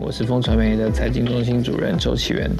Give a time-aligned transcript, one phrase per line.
[0.00, 2.50] 我是风传媒的财经中心主任周启源。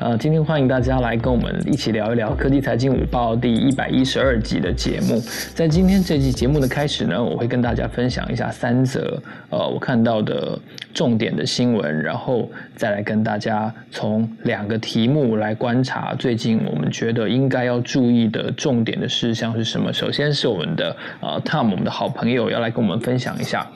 [0.00, 5.22] 呃，今天欢迎大家来跟我们一起聊一聊科技财经午报第一百一十二集的节目。
[5.54, 10.58] 在今天这期节目的开始呢，我会跟大家分享一下三则呃我看到的
[10.92, 19.92] 重点的新闻，然后再来跟大家从两个题目来观察最近我们觉得应该要注意的重点的事项是什么。
[19.92, 23.70] 首先是我们的呃 Tom，我们的好朋友要来跟我们分享一下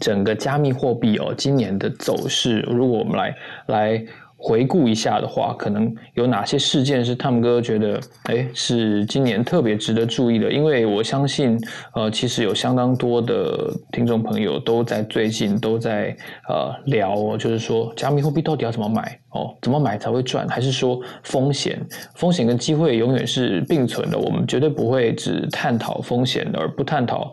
[0.00, 2.60] 整个加密货币哦今年的走势。
[2.60, 3.36] 如果我们来
[3.66, 4.04] 来。
[4.42, 10.50] 回顾一下的话，可能有哪些事件是汤姆哥觉得，哎，是今年特别值得注意的？
[10.50, 11.58] 因为我相信，
[11.94, 16.16] 呃，其实有相当多的听众朋友都在最近都在
[16.48, 20.48] 呃聊哦，就是说加密货币到底要怎么买哦，怎么买才会赚？
[20.48, 21.78] 还是说风险？
[22.14, 27.30] 风险跟机会永远是并存的，我们绝对不会只探讨风险而不探讨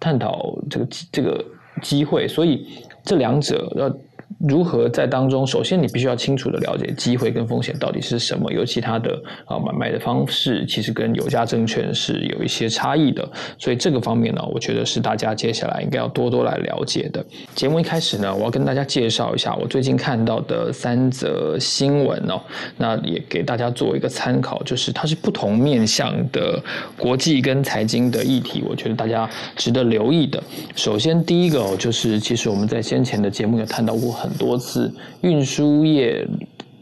[0.00, 1.44] 探讨这个这个
[1.82, 2.66] 机会，所以
[3.04, 3.98] 这两者呃。
[4.38, 5.46] 如何在当中？
[5.46, 8.52] 首先，你必须要清楚的了解机会跟风险到底是什么。
[8.52, 13.26] 尤其它的啊买卖的方式，其实跟有价证券是有一些差异的。
[13.56, 17.24] 所以这个方面呢，我觉得是大家接下来应该要多多来了解的。
[17.54, 22.40] 节目一开始呢，我要跟大家介绍一下我最近看到的三则新闻哦。
[22.76, 26.60] 那也给大家做一个参考，就是它是不同面向的
[26.98, 30.42] 国际跟财经的议题，我觉得大家值得留意的。
[30.74, 34.15] 首先，第一个哦，就是其实我们在先前的节目有谈到过。
[34.16, 36.26] 很多次运输业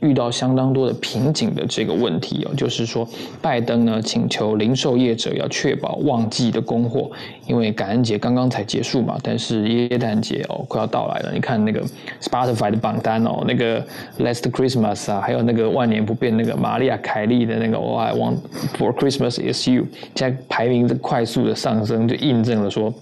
[0.01, 3.09] 遇到相当多的瓶颈的这个问题哦，就是说
[3.41, 7.11] 拜登呢请求零售业者要确保旺季的供货，
[7.47, 11.33] 因为感恩节刚刚才结束嘛，但是耶诞节哦快要到来了。
[11.33, 11.83] 你看那个
[12.21, 13.81] Spotify 的榜单哦，那个
[14.19, 18.37] Last Christmas 啊，还有那个万年不变那个玛丽亚凯莉的那个 All I Want
[18.77, 22.93] for Christmas is You，现在排名的快速的上升，就印证了说。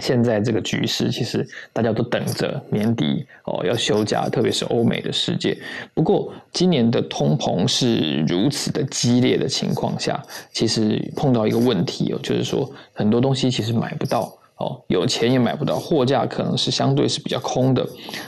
[0.00, 5.56] 现在这个局势，其实大家都等着年底哦要休假，特别是欧美的世界。
[5.94, 10.20] 不过今年的通膨是如此的激烈的情况下，
[10.52, 14.39] 其实碰到一个问题哦，就是说很多东西其实买不到。
[14.60, 17.84] 哦，有钱也买不到，货架可能是相对是比较空的。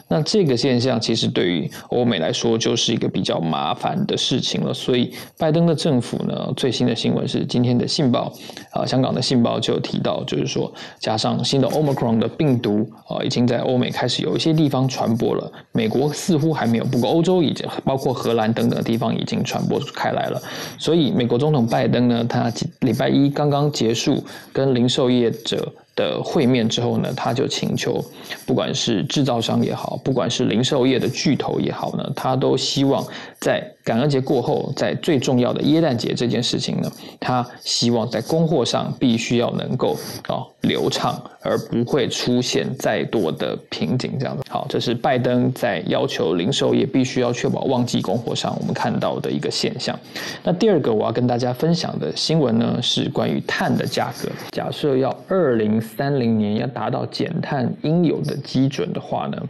[0.09, 4.73] 那这个现象其实对于欧美来说就是一个比较麻烦的事情了。
[4.73, 8.33] 所以拜登的政府呢，最新的新闻是今天的《信报》
[8.81, 15.53] 啊，香港的《信报》就提到，就是说加上新的 Omicron 的病毒啊，已经在欧美开始有一些地方传播了。
[15.73, 20.41] 美国似乎还没有，不过欧洲已经包括荷兰等等地方已经传播开来了。
[20.79, 22.51] 所以美国总统拜登呢，他
[22.81, 25.71] 礼拜一刚刚结束跟零售业者。
[25.95, 28.05] 的会面之后呢，他就请求，
[28.47, 33.07] 不管是制造商也好，不管是零售业的巨头也好呢，他都希望
[33.43, 36.89] 在感恩节过后，在最重要的耶诞节这件事情呢，
[37.19, 39.97] 他希望在供货上必须要能够
[40.29, 44.13] 啊流畅，而不会出现再多的瓶颈。
[44.17, 49.99] 这样子，好，这是拜登在要求零售业必须要确保旺季供货上我们看到的一个现象。
[50.45, 54.29] 那第二个我要跟大家分享的新闻呢，是关于碳的价格。
[54.53, 59.43] 假设要二零三零年要达到减碳应有的基准的话呢，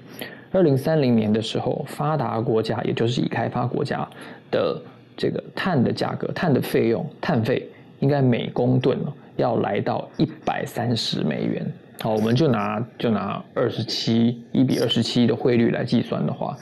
[0.53, 4.07] 二零三零年的时候，发达国家也就是已开发国家
[4.51, 4.81] 的
[5.17, 7.69] 这个碳的价格、碳的费用、碳费
[8.01, 8.99] 应该每公吨
[9.37, 11.67] 要来到一百三十美元。
[12.01, 16.57] 好，我们就拿就拿二十七一比二十七的汇率来计算的话，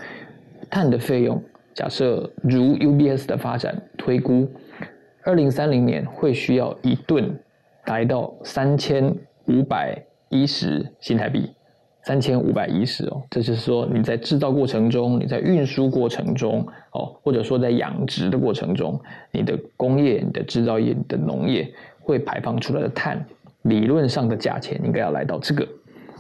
[0.71, 1.43] 碳的费用
[1.75, 4.49] 假设如 UBS 的发展推估，
[5.25, 7.39] 二零三零年会需要一吨
[7.87, 9.15] 来到三千。
[9.47, 11.51] 五百一十新台币，
[12.03, 18.99] 三千五百一十哦，这就是说你在制造过程中，你在运输过程中哦，或者说在养殖的过程中，
[19.31, 23.23] 你的工业、你的制造业、你的农业会排放出来的碳，
[23.63, 25.69] 理论上的价钱应该要来到这个。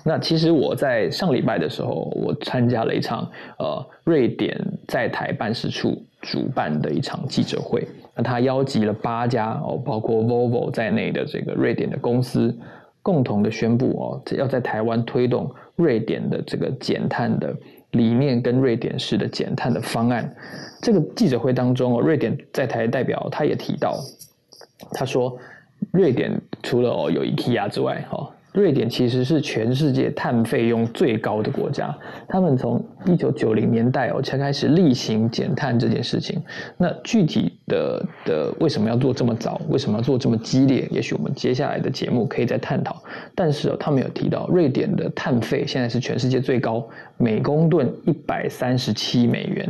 [0.04, 12.54] 那其实我在上礼拜的时候，我参加了一场呃瑞典在台办事处主办的一场记者会，那他邀集了八家哦，包括 Volvo 在内的这个瑞典的公司。
[13.02, 17.54] 共同的宣布哦，要在台湾推动瑞典的这个减碳的
[17.92, 20.34] 理念跟瑞典式的减碳的方案。
[20.82, 23.96] 这个记者会当中哦，瑞典在台代表他也提到，
[24.92, 25.38] 他说，
[25.92, 28.30] 瑞典除了哦有 IKEA 之外，哦。
[28.52, 31.96] 瑞典其实是全世界碳费用最高的国家，
[32.28, 36.42] 他们从一九九零年代哦才开始例行减碳这件事情。
[36.76, 39.60] 那具体的的为什么要做这么早？
[39.68, 40.88] 为什么要做这么激烈？
[40.90, 43.00] 也许我们接下来的节目可以再探讨。
[43.36, 46.84] 但是哦，他们有提到瑞典的碳费现在是全世界最高，
[47.18, 49.68] 每公吨一百三十七美元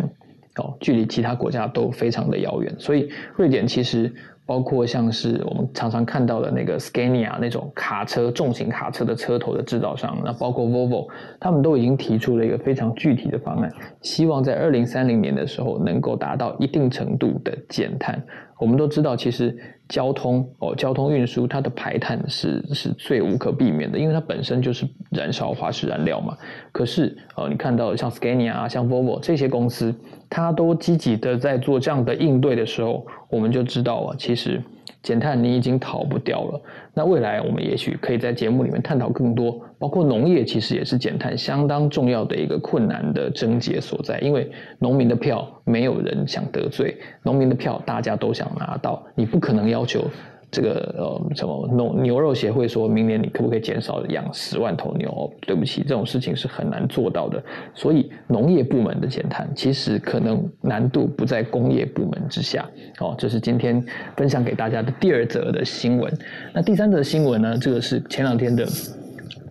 [0.57, 2.75] 哦，距离其他国家都非常的遥远。
[2.79, 4.11] 所以瑞典其实。
[4.51, 11.07] 包括像是我们常常看到的那个 Scania 那种卡车重型卡车的车头的制造商，那包括 Volvo，
[11.39, 18.21] 他们都已经提出了一个非常具体的方案，希望在二零三零年的时候能够达到一定程度的减碳。
[18.61, 19.57] 我们都知道，其实
[19.89, 26.37] 交通哦，交通运输它的排碳是是最无可避免的，因为它本身就是燃烧化石燃料嘛。
[26.71, 29.95] 可是呃，你看到像 Scania 啊、像 Volvo 这些公司，
[30.29, 34.63] 它都积极的在做这样的应对的时候，我们就知道啊，其实。
[35.03, 36.61] 减碳你已经逃不掉了。
[36.93, 44.19] 那未来我们也许可以在节目里面探讨更多，包括农业其实也是减碳相当重要的一个困难的症结所在。
[44.21, 50.05] 因为农民的票没有人想得罪，农民的票大家都想拿到，你不可能要求。
[50.51, 55.33] 这个呃，什么农牛肉协会说明年你可不可以减少养十万头牛？
[55.43, 57.41] 对不起，这种事情是很难做到的。
[57.73, 62.69] 所以农业部门的减碳其实可能难度不在工业部门之下。
[62.99, 63.81] 哦，这是今天
[64.17, 66.13] 分享给大家的第二则的新闻。
[66.53, 67.57] 那第三则新闻呢？
[67.57, 68.67] 这个是前两天的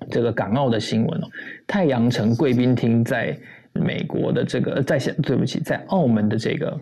[0.09, 1.27] 这个港澳的新闻哦。
[1.65, 3.37] 太阳城贵宾厅在
[3.71, 6.77] 美国的这个在线，对不起，在澳门的这个。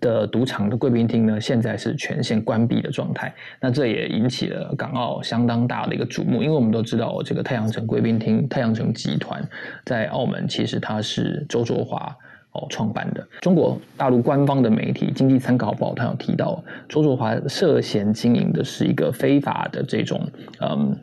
[0.00, 3.34] 的赌场的贵宾厅呢，现在是全线关闭的状态。
[3.60, 9.42] 那这也引起了港澳相当大的一个瞩目，因为我们都知道，这个太阳城贵宾厅、太阳城集团
[9.84, 12.16] 在澳门，其实它是周卓华
[12.52, 13.26] 哦创办的。
[13.40, 20.20] 中国大陆官方的媒体《经济参考报》它有提到，周卓华涉嫌经营的是一个非法的这种
[20.60, 20.96] 嗯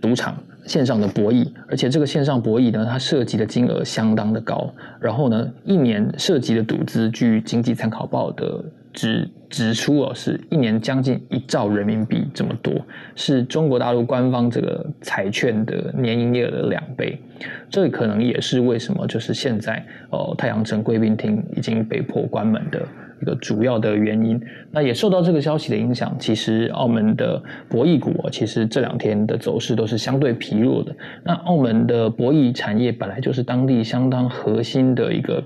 [0.00, 0.36] 赌场。
[0.66, 4.72] 线上的博弈，而且这个线上博弈呢，它涉及的金额相当的高。
[5.00, 8.64] 然后呢，一年涉及的赌资，据经济参考报的
[8.94, 12.72] 指指出哦，是一年将近一兆人民币这么多，
[13.14, 17.20] 是中国大陆官方这个彩券的年营业额的两倍。
[17.68, 22.80] 这可能也是为什么就是现在哦，太阳城贵宾厅已经被迫关门的。
[23.22, 24.38] 一个主要的原因，
[24.70, 26.14] 那也受到这个消息的影响。
[26.18, 30.94] 其实澳门的博弈股，其实这两天的走势都是相对疲弱的。
[31.22, 35.42] 那澳门的博弈产业本来就是当地相当核心的一个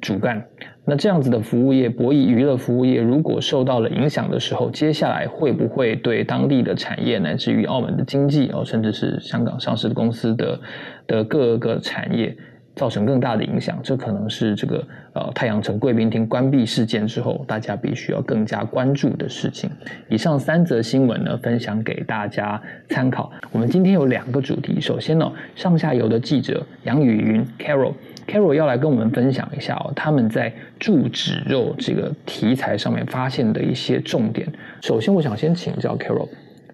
[0.00, 0.42] 主干。
[0.84, 10.60] 那这样子的服务业，博弈娱乐服务业，如果受到了影响的时候，接下来会不会对当地的产业，乃至于澳门的经济哦，甚至是香港上市公司的
[11.06, 12.36] 的各个产业？
[12.76, 14.82] 造成更大的影响，这可能是这个
[15.12, 19.68] 呃太阳城贵宾厅关闭事件之后，大家必须要更加关注的事情。
[20.08, 23.30] 以上三则新闻呢，分享给大家参考。
[23.50, 27.92] 我们今天有两个主题，首先呢，上下游的记者杨雨云 Caro
[28.30, 34.46] Carol 要来跟我们分享一下哦，他们在注脂肉这个题材上面发现的一些重点。
[34.82, 36.28] 首先，我想先请教 Carol。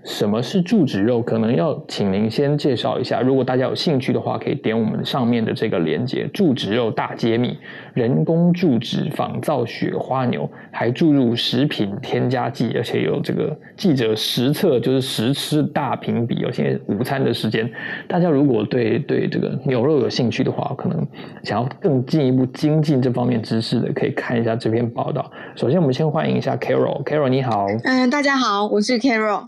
[0.04, 1.20] 什么是注脂肉？
[1.20, 3.20] 可能要请您先介绍一下。
[3.20, 6.28] 如果大家有兴趣的话，可以点我们上面的这个链接。
[6.32, 7.58] 注脂肉大揭秘：
[7.96, 16.36] 人工注脂仿造雪花牛，还注入食品添加剂，而且有这个记者实测，就是实吃大评比。
[16.36, 17.66] 有些午餐的时间，
[18.06, 21.06] 大家如果对对这个牛肉有兴趣的话，可能
[21.42, 25.30] 想要更进一步精进这方面知识的，可以看一下这篇报道。
[25.54, 27.02] 首先，我们先欢迎一下 Carol。
[27.02, 27.66] Carol 你好。
[27.84, 29.46] 嗯，大家好，我是 Carol。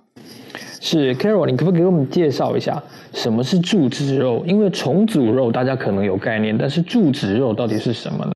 [0.80, 4.42] 是 Carol，你可不可以给我们介绍一下什么是注脂肉？
[4.46, 8.32] 因为重组肉大家可能有概念，但是注脂肉到底是什么呢？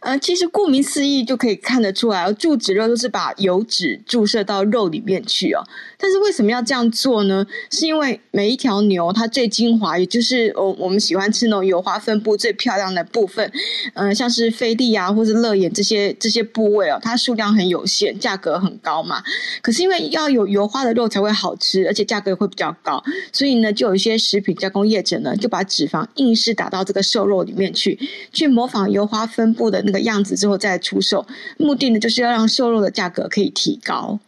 [0.00, 5.62] 呃，其实顾名思义就可以看得出来，注脂肉就是把油脂注射到肉里面去哦。
[5.98, 7.44] 但是为什么要这样做呢？
[7.70, 13.50] 是因为每一条牛它最精华，也就是我我们喜欢吃那种油花分布最漂亮的部分，
[13.94, 19.22] 嗯，像是菲力啊或是乐眼这些这些部位哦，它数量很有限，价格很高嘛。
[19.60, 23.02] 可是因为要有油花的肉才会好吃，而且价格会比较高，
[23.32, 27.98] 所以呢，就有一些食品加工业者呢，就把脂肪硬是打到这个瘦肉里面去，
[28.32, 31.26] 去模仿油花分布的那个样子之后再出售，
[31.56, 34.20] 目的呢就是要让瘦肉的价格可以提高。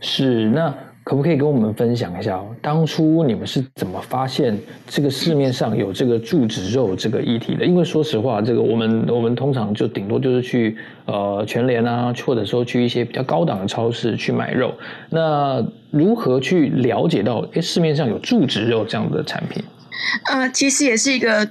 [0.00, 7.64] 是，那可不可以跟我们分享一下，当初你们是怎么发现这个市面上有这个注脂肉这个议题的？
[7.64, 14.74] 因为说实话，这个我们我们通常就顶多就是去呃全联啊，或者说去一些比较高档的超市去买肉。
[15.10, 19.62] 那如何去了解到，哎，市面上有注脂肉这样的产品？
[20.24, 21.48] 呃，其实也是一个，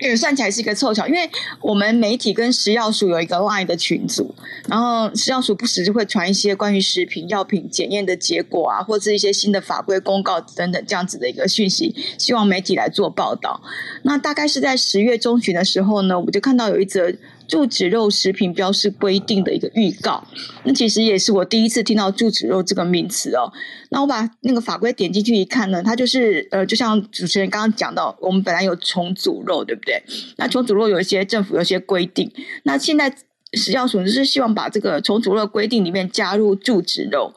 [0.00, 1.28] 也算起来是一个凑巧，因为
[1.60, 4.34] 我们媒体跟食药署有一个 LINE 的群组，
[4.68, 13.60] 然后食药署不时就会传一些关于食品药品检验的结果啊，或是一些新的法规公告等等这样子的一个讯息，希望媒体来做报道。
[14.02, 17.12] 那大概是在十月中旬的时候呢，我就看到有一则。
[17.48, 20.26] 注脂肉食品标示规定的一个预告，
[20.64, 23.52] 那其实也是我第一次听到注脂肉这个名词哦。
[23.90, 30.02] 那我把那个法规点进去一看呢，它就是呃，就像主持人刚刚讲到，我们本来有重组肉，对不对？
[30.36, 32.30] 那重组肉有一些政府有一些规定，
[32.64, 33.14] 那现在
[33.52, 37.32] 食药署就是希望把这个重组肉规定里面加入注脂肉，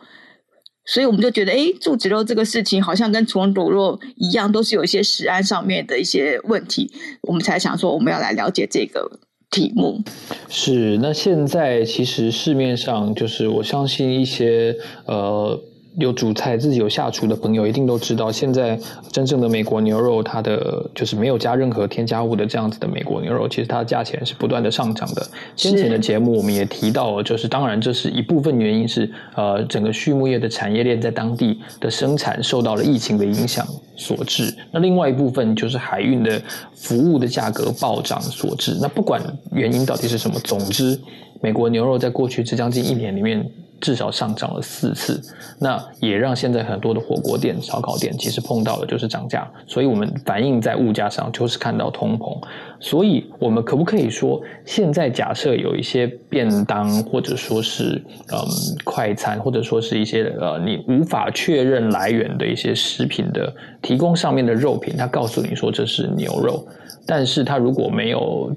[0.85, 10.01] 所以我们就觉得，哎，注脂肉这个事情好像跟重组肉一样，都是有一些食安上面的一些问题，我们才想说我们要来了解这个题目。
[10.47, 14.75] 是，那现在其实市面上就是我相信一些
[15.05, 15.59] 呃。
[15.99, 18.79] 有主菜自己有下厨的朋友一定都知道，现在
[19.11, 25.27] 真正的美国牛肉，它的就是没有加任何添加物的这样子的美国牛肉，其实它的价钱是不断的上涨的。
[25.55, 34.55] 先前的节目我们也提到了，就是当然这是一部分原因是呃整个畜牧业的产业链在当地的生产受到了疫情的影响所致。
[34.71, 36.41] 那另外一部分就是海运的
[36.75, 38.77] 服务的价格暴涨所致。
[38.81, 40.97] 那不管原因到底是什么，总之
[41.41, 43.45] 美国牛肉在过去这将近一年里面。
[43.79, 45.21] 至少上涨了四次，
[45.59, 52.37] 那也让现在很多的火锅店、烧烤店其实碰到的就是涨价，所以我们反映在物价上就是看到通膨。
[52.79, 58.39] 所以我们可不可以说，现在假设有一些便当或者说是嗯
[58.83, 66.65] 快餐，或者说是一些呃你无法确认来源的一些食品的提供上面的肉品，他告诉你说这是牛肉，
[67.05, 68.51] 但是他如果没有。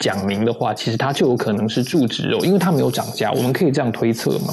[0.00, 3.30] 讲明的话，其实它就有可能是注脂肉，因为它没有涨价。
[3.30, 4.52] 我们可以这样推测吗？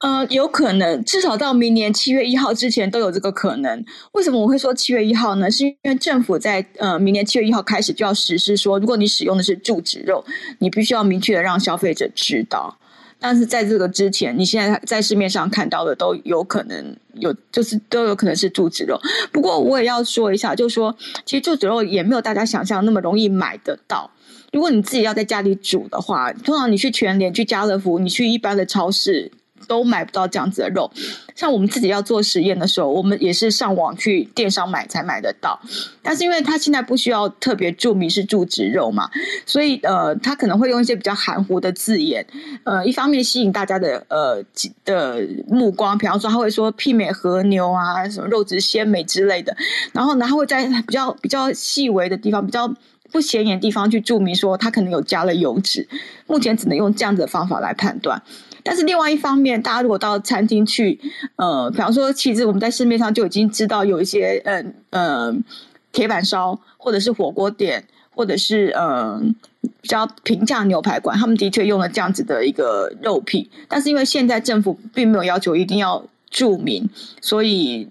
[0.00, 3.82] 呃，有可能，至少到明年七月一号之前都有这个可能。
[4.12, 5.50] 为什么我会说七月一号呢？
[5.50, 10.22] 是因为政府在呃明年七月一号开始就要实施，说如果你使用的是注脂肉，
[10.58, 12.76] 你必须要明确的让消费者知道。
[13.18, 19.00] 但是在这个之前，你现在在市面上看到的都有可能有，就是都有可能是注脂肉。
[19.30, 20.94] 不过我也要说一下，就是说，
[21.24, 24.10] 其实注脂肉也没有大家想象那么容易买得到。
[24.52, 29.32] 如果你自己要在家里煮的话，通常你去全联、去家乐福、你去一般的超市
[29.66, 30.90] 都买不到这样子的肉。
[31.34, 35.58] 像我们自己要做实验的时候，我们也是上网去电商买才买得到。
[36.02, 39.08] 但是因为它现在不需要特别注明是注脂肉嘛，
[39.46, 42.26] 所以呃，它可能会用一些比较含糊的字眼，
[42.64, 44.44] 呃，一方面吸引大家的呃
[44.84, 49.56] 的目光，比方说他会说媲美和牛啊，什么肉质鲜美之类的。
[49.92, 52.70] 然后呢，他会在比较比较细微的地方，比较。
[53.12, 55.86] 不显眼地方去注明说它可能有加了油脂，
[56.26, 58.20] 目前只能用这样子的方法来判断。
[58.64, 60.98] 但是另外一方面，大家如果到餐厅去，
[61.36, 65.44] 呃，比方说，其实我们在市面上就已经知道有一些，嗯嗯，
[65.90, 69.34] 铁板烧或者是火锅店，或者是嗯
[69.80, 73.50] 比较平价牛排馆，他们的确用了这样子的一个肉品。
[73.68, 76.88] 但是因为现在政府并没有要求一定要注明，
[77.20, 77.88] 所以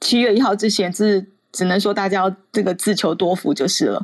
[0.00, 4.00] 七月一号之前是只能说大家要这个自求多福就是了。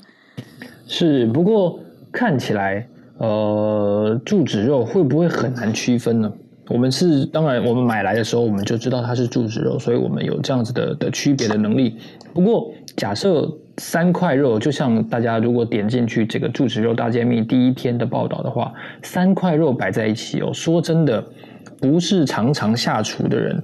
[0.88, 1.78] 是，不过
[2.10, 2.84] 看起来，
[3.18, 6.32] 呃，注脂肉会不会很难区分呢？
[6.68, 11.98] 我们是当然，我们买来的时候我们就知道它是注脂肉，所以我们有这样子的的区别的能力。
[12.32, 21.22] 不过，假设三块肉，就像大家如果点进去这个注脂肉大揭秘第一篇的报道的话，三块肉摆在一起哦，说真的，
[21.80, 23.62] 不是常常下厨的人，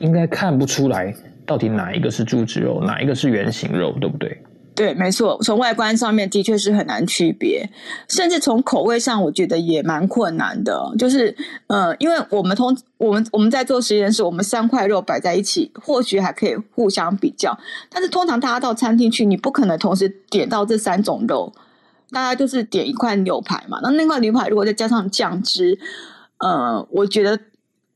[0.00, 4.38] 应该看不出来到底哪一个是注脂肉，哪一个是圆形肉，对不对？
[4.76, 7.66] 对，没错，从外观上面的确是很难区别，
[8.10, 10.92] 甚至从口味上，我觉得也蛮困难的。
[10.98, 11.34] 就是，
[11.66, 21.50] 呃，因为我们通我们我们在做实验室，我们三块肉摆在一起，或许还可以互相比较，但是通常大家到餐厅去，你不可能同时点到这三种肉，
[22.10, 23.80] 大家就是点一块牛排嘛。
[23.82, 25.78] 那那块牛排如果再加上酱汁，
[26.36, 27.40] 呃，我觉得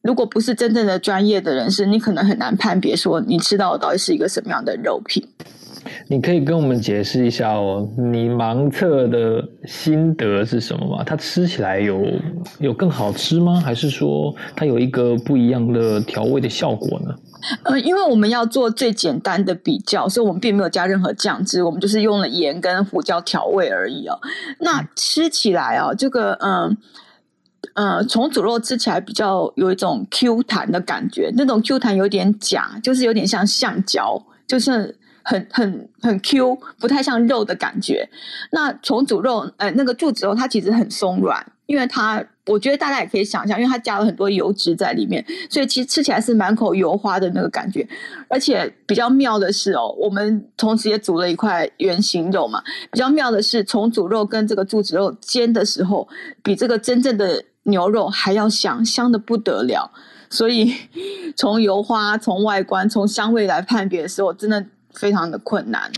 [0.01, 5.29] 如果不是真正的专业的人士，你可能很难判别说你吃到的到底是一个什么样的肉品。
[6.09, 11.05] 你可以跟我们解释一下哦，你盲测的心得是什么吗？
[11.05, 12.05] 它吃起来有
[12.59, 13.61] 有更好吃吗？
[13.61, 17.15] 还是说它有一个不一样的调味的效果呢？
[17.65, 24.19] 呃，因为我们要做最简单的比较，所以我们并没有加任何酱汁，我们就是用了盐跟胡椒调味而已哦。
[24.59, 26.77] 那吃起来啊，这个嗯
[27.75, 34.95] 呃，从煮肉吃起来比较有一种 Q 弹的感觉，那种 Q 弹有点假，就是有点像橡胶，就是。
[35.23, 38.09] 很很很 Q，不太像肉的感觉。
[38.53, 47.87] 那重组肉，呃，那个柱子肉它其实很松软，因为它，我觉得大家也可以想象，因为它加了很多油脂在里面，所以其实吃起来是满口油花的那个感觉。
[48.29, 52.63] 而且比较妙的是哦，我们同时也煮了一块圆形肉嘛。
[52.91, 56.09] 比较妙的是，重组肉跟这个柱子肉煎的时候，
[56.43, 59.93] 比这个真正的牛肉还要香，香的不得了。
[60.29, 60.75] 所以
[61.37, 64.67] 从油花、从外观、从香味来判别的时候，真的。
[64.95, 65.91] 非常的困难，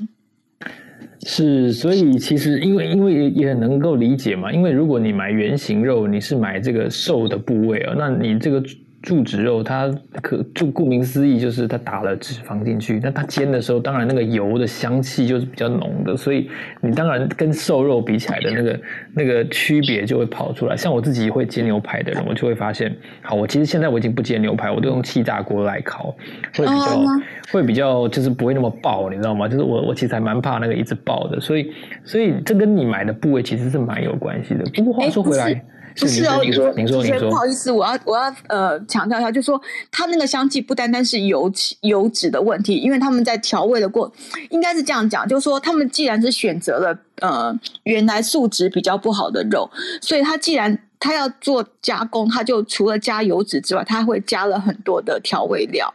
[1.24, 8.62] 是，所以其实因为因为也也能够理解嘛，因为如果你买圆形肉，你是买这个瘦的部位啊，那你这个
[9.02, 9.92] 注脂肉，它
[10.22, 13.00] 可就顾名思义，就是它打了脂肪进去。
[13.02, 16.48] 那它煎的时候，当然那个油的香气就是比较浓的，所以
[16.80, 18.80] 你当然跟瘦肉比起来的那个
[19.12, 20.76] 那个区别就会跑出来。
[20.76, 26.14] 像我自己会煎牛排的人，我就会发现，好，我其实现在我已经不煎牛排，我都用气炸锅来烤，
[26.56, 27.04] 会比较
[27.52, 29.48] 会比较就是不会那么爆，你知道吗？
[29.48, 31.72] 就是我我其实还蛮怕那个一直爆的，所以
[32.04, 34.64] 所以这跟你买的部位其实是蛮有关系的。
[34.76, 35.60] 不过话说回来。
[35.98, 44.10] 不是哦，您说，您说，您说，不好意思，我要我要呃强调一下，就是说它那个香气不单单是油脂油脂的问题，因为他们在调味的过，
[44.50, 49.70] 应该是这样讲，就是说他们既然是选择了呃原来素质比较不好的肉，
[50.00, 55.92] 所以他既然他要做加工，他就除了加油脂之外，他会加了很多的调味料，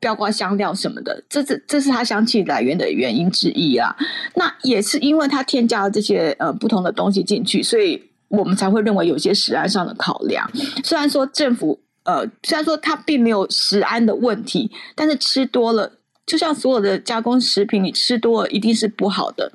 [0.00, 3.96] 包括香料什么的，这是这是它香气来源的原因之一啊。
[4.34, 8.07] 那也是因为它添加了这些呃不同的东西进去，所以。
[8.28, 10.48] 我们才会认为有些食安上的考量。
[10.84, 15.92] 虽然说政府呃，虽然说它并没有食安的问题，但是吃多了，
[16.24, 19.52] 就像所有的加工食品，你吃多了一定是不好的。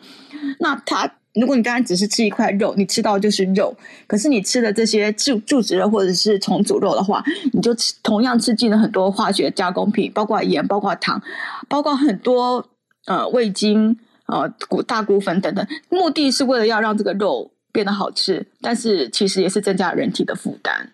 [0.60, 3.76] 那它，如果你刚才只是吃一块肉，你吃到就是肉，
[4.06, 11.20] 可是你吃的这些注注脂肉或者是重组肉的话，你就吃同样吃进了很多化学加工品，包括盐、包括糖、
[11.68, 12.70] 包括很多
[13.08, 17.50] 呃味精、呃谷大骨粉等等，目的是为了要让这个肉。
[17.74, 20.92] 变得好吃，但是其实也是增加人体的负担。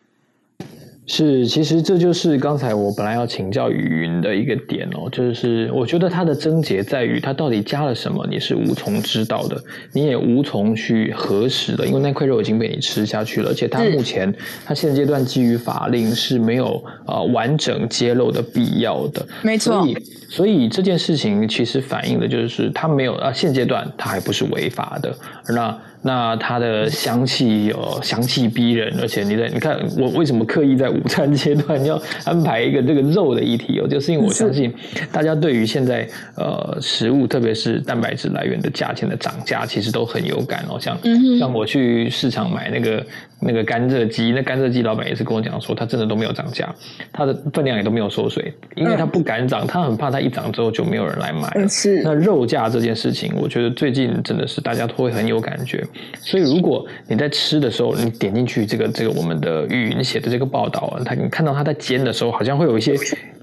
[1.12, 9.60] 是，其实这就是刚才我本来要请教雨云的一个点哦，就是我觉得它的症结在于它到底加了什么，你是无从知道的，
[9.92, 14.32] 你也无从去核实的，因为那块肉已经被你吃下去了，而且它目前
[14.64, 19.74] 它现阶段基于法令是没有呃完整揭露的必要的，没错。
[19.74, 19.98] 所以，
[20.30, 25.18] 所以这件事情其实反映的就是它没有啊，现阶段它还不是违法的，
[25.48, 25.76] 那。
[26.01, 34.74] 那它的香气有香气逼人，而且你在你看我为什么刻意在午餐阶段要安排一个这个肉的议题哦，就是因为我相信
[35.12, 40.79] 大家对于现在呃食物，特别是蛋白质来源的价钱的涨价，其实都很有感哦。
[40.79, 40.98] 像
[41.38, 43.06] 像我去市场买那个
[43.41, 46.74] 那个甘蔗鸡，那甘蔗鸡老板也是跟我讲说，他真的都没有涨价，
[47.12, 51.67] 它的分量也都没有缩水，因为他不敢涨，他很怕它一涨之后就没有人来买了。
[51.67, 55.86] 是那肉价这件事情，我觉得最近真的是大家都会很有感觉。
[56.21, 62.95] 所以，如果你在吃的时候，你点进去这个这个我们的语云写的这个报道啊，他你看到他在煎的时候，好像会有一些。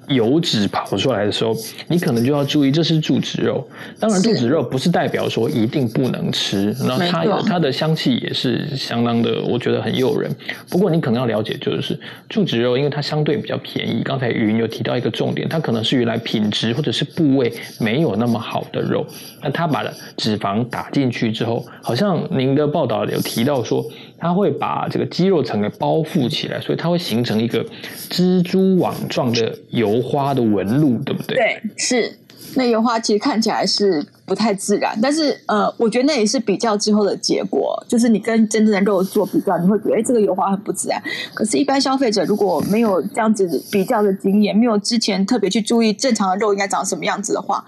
[0.08, 1.54] 油脂跑出来的时候，
[1.88, 3.66] 你可能就要注意，这是注脂肉。
[3.98, 10.30] 当然，注脂肉不是代表说一定不能吃，那它它的香气也是相当的，我觉得很诱人。
[10.70, 14.02] 不过，你可能要了解，就是注脂肉，因为它相对比较便宜。
[14.04, 19.06] 刚才云有提到一个重点，它可能是原来品质或者是部位没有那么好的肉，
[19.42, 19.84] 那它把
[20.16, 23.84] 脂肪打进去之后，好像您的报道有提到说。
[24.18, 27.62] 它会把这个肌肉层给包覆起来，所以它会形成一个
[28.08, 31.36] 蜘蛛网状的油油花的纹路，对不对？
[31.36, 32.18] 对，是。
[32.54, 41.02] 那油花其实看起来是不太自然，但是呃，我觉得那也是比较之后的结果，就是你跟真正的肉做比较，你会觉得哎，这个油花很不自然。
[41.34, 47.62] 可是，一般消费者如果没有这样子比较的经验，没有之前特别去注意正常的肉应该长什么样子的话。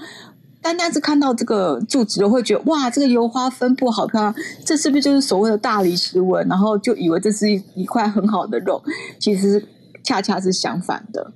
[0.62, 6.46] 单单是看到这个柱子，会觉得哇，这个油花分布好漂亮，这是不是就是所谓的大理石纹？
[6.48, 8.82] 然后就以为这是一一块很好的肉，
[9.18, 9.62] 其实
[10.02, 11.32] 恰恰是相反的。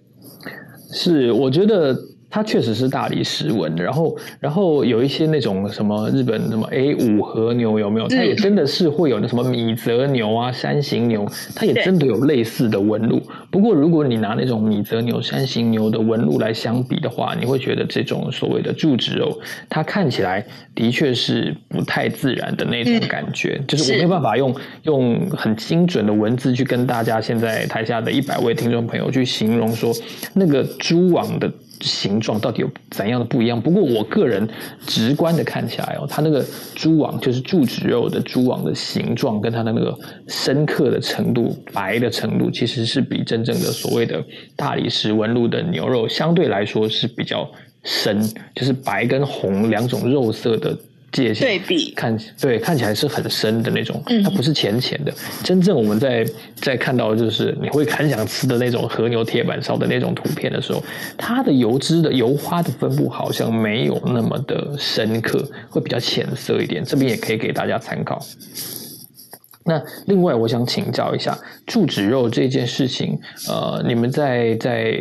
[0.92, 1.98] 是，我觉得。
[2.34, 8.08] 它确实是大理石纹，然后，然后有一些那种什么日本什么 A 五和牛有没有？
[8.08, 13.20] 它也真的是会有那什么米泽牛啊、山形牛，它也真的有类似的纹路。
[13.50, 20.42] 不过，如果你拿那种米泽牛、山形牛的纹路来相比的话，你会觉得这种所谓的注脂肉，它看起来
[20.74, 23.60] 的确是不太自然的那种感觉。
[23.68, 29.92] 就是我没有办法用用很精准的文字去跟大家现在台下的一百位听众朋友去形容说
[30.32, 31.52] 那个蛛网的。
[31.82, 33.60] 形状到底有怎样的不一样？
[33.60, 34.48] 不过我个人
[34.86, 39.94] 直观的看起来哦，它那个蛛网就是注脂肉的蛛网的形状，跟它的那个
[40.28, 44.24] 深刻的程度、白的程度，其实是比真正的所谓的
[44.56, 47.50] 大理石纹路的牛肉相对来说是比较
[47.82, 48.22] 深，
[48.54, 50.78] 就是白跟红两种肉色的。
[51.12, 55.12] 界限对比看对看起来是很深的那种，它不是浅浅的。
[55.44, 60.82] 真正我们在在看到就是你会很想吃的那种和牛铁板烧的那种图片的时候，
[61.16, 66.82] 它的油脂的油花的分布好像没有那么的深刻，会比较浅色一点。
[66.84, 68.24] 这边也可以给大家参考。
[69.64, 74.96] 那另外，我想请教一下注脂肉这件事情，呃，你们在在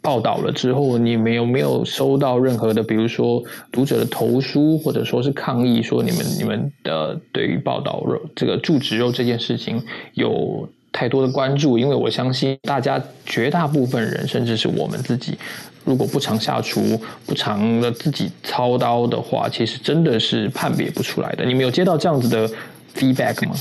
[0.00, 9.82] 报道了之后，你们有没有收到任何的，比如说读者的投书，或者说是抗议，说你们你们的对于报道肉这个注脂肉这件事情
[10.14, 15.38] 有太多的关注，因为我相信大家绝大部分人，甚至是我们自己，
[15.84, 21.44] 如果不常下厨、不常的自己操刀的话，其实真的是判别不出来的。
[21.44, 22.48] 你们有接到这样子的
[22.94, 23.54] feedback 吗？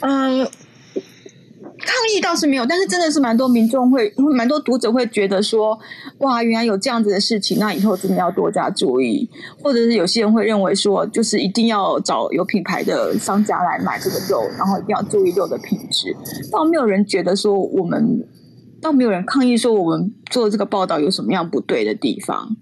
[0.00, 0.48] 嗯。
[1.82, 5.78] 抗议倒是没有，但是真的是蛮多民众会，蛮多读者会觉得说，
[6.18, 9.28] 哇，原来有这样子的事情，那以后真的要多加注意。
[9.62, 16.14] 或者是有些人会认为说，就是一定要找有品牌的商家来买这个肉，然后一定要注意肉的品质。
[16.52, 18.28] 倒没有人觉得说我们，
[18.82, 22.56] 倒没有人抗议说我们做这个报道有什么样不对的地方。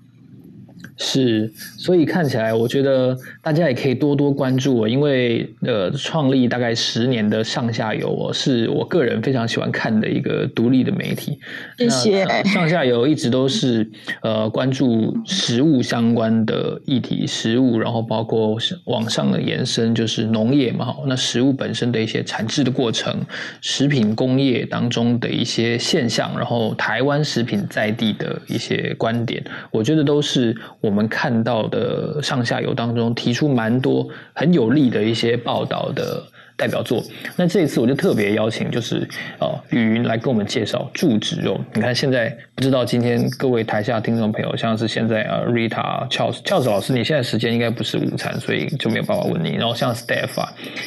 [1.00, 11.38] 是，所以看起来，我觉得大家也可以多多关注我，因为呃，创立大概十年的上下游，我是我个人非常喜欢看的一个独立的媒体。
[11.78, 12.26] 谢谢。
[12.46, 13.88] 上下游一直都是
[14.22, 23.14] 呃关注食物相关的议题，食物，然后包括往上的延伸就是农业嘛，那食物本身的一些产制的过程，
[23.60, 30.56] 食品工业当中的一些现象，然后台湾食品在地的一些观点，我觉得都是。
[30.80, 36.22] 我我们看到的上下游当中，提出蛮多很有利的一些报道的。
[36.58, 37.00] 代表作，
[37.36, 41.56] 那这一次我就特别邀请，就是呃雨云来跟我们介绍住址肉。
[41.72, 49.50] 你看现在不知道今天各位台下听众朋友，像是现在呃 Rita、Charles、Charles 老师，你现在时间应该不是午餐，所以就没有办法问你。
[49.50, 50.34] 然后像 Steph、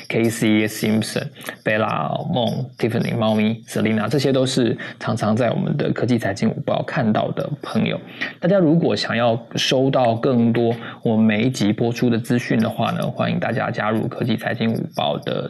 [0.10, 1.28] Casey、Simpson、
[1.64, 7.98] Bella、梦、Tiffany、猫咪、Selina，这些都是常常在我们的科技财经午报看到的朋友。
[8.42, 15.50] 大家如果想要收到更多我们每一集播出的资讯的话呢，欢迎大家加入科技财经午报的。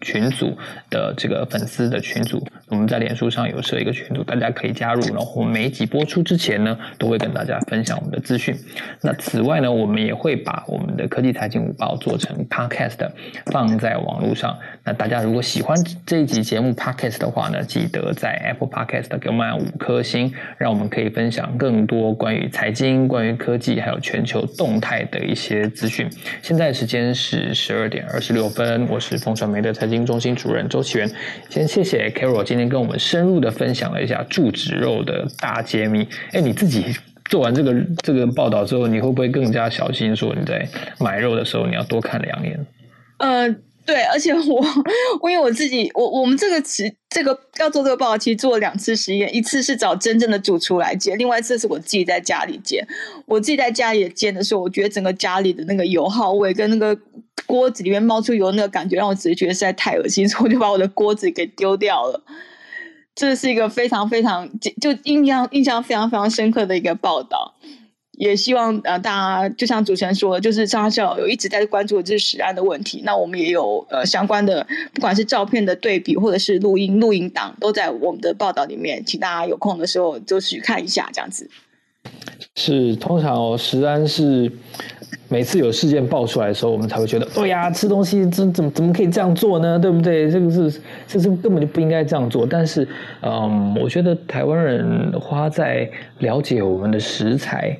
[0.00, 0.56] 群组
[0.90, 5.02] 的这个粉丝的群组，我们在脸书上有设一个群组，大家可以加入。
[5.12, 8.56] 然后每一集播出之前呢，都会跟大家分享我们的资讯。
[9.00, 13.10] 那此外呢，我们也会把我们的科技财经午报做成 podcast
[13.46, 14.56] 放在网络上。
[14.84, 26.08] 那大家如果喜欢这一集节目 podcast 的话呢，记得在 Apple Podcast 给我们五颗星，让我们可以分享更多关于财经、关于科技还有全球动态的一些资讯。
[26.40, 29.87] 现在时间是十二点二十六分，我是风传媒的财。
[29.88, 31.10] 经中心主任周启源，
[31.48, 36.06] 先谢谢 Carol 今天跟我们深入的分享了一下注脂肉的大揭秘。
[36.32, 36.84] 哎，你自己
[37.26, 40.14] 做完这个这个报道之后，你会不会更加小心？
[40.14, 42.66] 说你在买肉的时候，你要多看两眼？
[43.18, 43.56] 呃。
[43.88, 44.62] 对，而且我，
[45.22, 52.86] 我因为我自己，我我们这个其这个要做这个报告，其实做了两次实验，一次是找真正的主厨来煎，另外一次是我自己在家里煎。
[53.24, 57.00] 我自己在家里煎的时候，我觉得整个家里的那个油耗味跟那个
[57.46, 62.22] 锅子里面冒出油那个感觉，让我直接觉得实在太恶心，所以我就把我的锅子给丢掉了。
[63.14, 64.46] 这是一个非常非常
[64.82, 67.54] 就印象印象非常非常深刻的一个报道。
[68.18, 73.00] 也希望呃，大家就像主持人说，就是张校有一直在关注的这是实案的问题。
[73.04, 81.48] 那我们也有呃相关的，不管是照片的对比，或者是录音录音档，都在我们的报道里面，请大家有空的时候就去看一下，这样子。
[82.56, 84.50] 是，通常哦，实安是
[85.28, 89.78] 每次有事件爆出来的时候，我们才会觉得，对呀，吃东西怎怎么怎么可以这样做呢？
[89.78, 90.28] 对不对？
[90.28, 92.44] 这个是这是根本就不应该这样做。
[92.44, 92.88] 但是，
[93.22, 97.78] 嗯，我觉得台湾人花在了解我们的食材。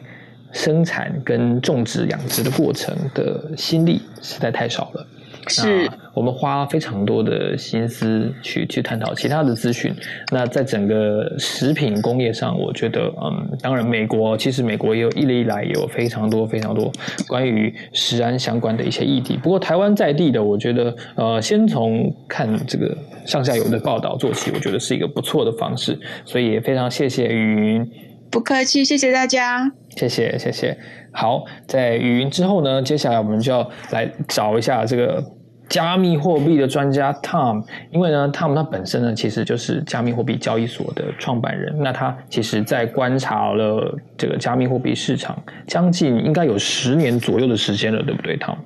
[0.52, 5.06] 生产跟种植养殖的过程的心力实在太少了，
[5.48, 9.94] 是我们花非常多的心思去去探讨其他的资讯。
[10.32, 16.90] 那在整个食品工业上，我觉得，嗯，当然美国其实美国也有一直以来也有非常多非常多
[17.28, 19.37] 关于食安相关的一些议题。
[19.37, 25.98] 不过台湾在地的，我觉得，呃，先从看这个上下游的报道做起，我觉得是一个不错的方式。
[26.24, 27.90] 所以也非常谢谢雨云。
[28.31, 29.71] 不客气，谢谢大家。
[29.97, 30.77] 谢谢，谢谢。
[31.12, 35.25] 好，在语音之后呢，接下来我们就要来找一下这个
[35.69, 45.37] 加密货币的专家 Tom，因为呢，Tom 他本身呢其实就是加密货币交易所的创办人，那他其实在观察了这个加密货币市场
[45.67, 48.57] 将近应该有十年左右的时间了，对不对，Tom？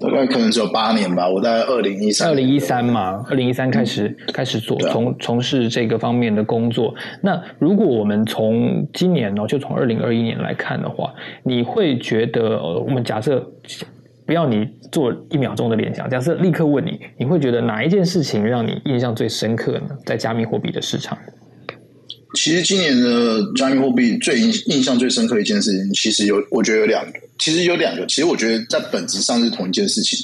[0.00, 6.94] 大概可能只有八年吧，我在二零一三，二零一三嘛，二零一三开始开始做从从事这个方面的工作。
[7.22, 13.44] 那如果我们从今年呢，就从二零二一年来看的话，你会觉得，我们假设
[14.26, 19.88] 不要你做一秒钟的联想，假设立刻问你，你会觉得哪一件事情让你印象最深刻呢？
[20.04, 21.16] 在加密货币的市场？
[22.34, 30.18] 其实今年的加密货币最印印象最深刻一件事情，其实有我觉得有两个，其实有两个，其实我觉得在本质上是同一件事情。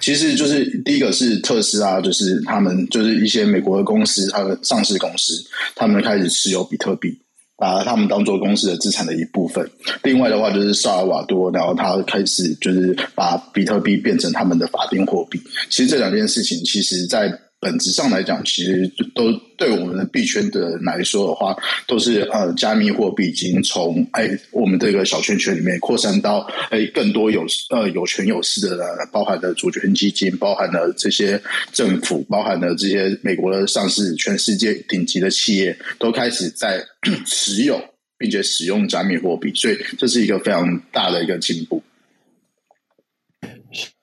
[0.00, 5.34] 其实就是第一个是特斯拉，就是他们就是一些美国的公司，它的上市公司，
[5.74, 7.10] 他们开始持有比特币，
[7.56, 9.68] 把他们当做公司的资产的一部分。
[10.02, 15.42] 另外的话就是萨尔瓦多，然后他开始就是把比特币变成他们的法定货币。
[15.68, 17.28] 其实这两件事情，其实在
[17.64, 31.40] 本质上来讲，其实都对我们的币圈的人来说的话，都是呃，加密货币已经从哎我们这个小圈圈里面扩散到哎更多有呃有权有势的人，包含了主权基金，包含了这些
[31.72, 36.84] 政府，包含了这些美国的上市，全世界顶级的企业都开始在
[37.24, 37.82] 持有
[38.18, 41.82] 并且使用加密货币，所以这是一个非常大的一个进步。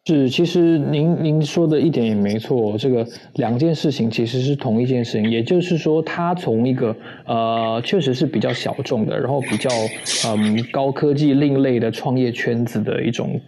[0.06, 6.96] 是，其实您您说的一点也没错，这个两件事情其实是同一件事情，也就是说，它从一个
[7.28, 9.70] 呃，确实是比较小众的，然后比较
[10.28, 13.40] 嗯高科技另类的创业圈子的一种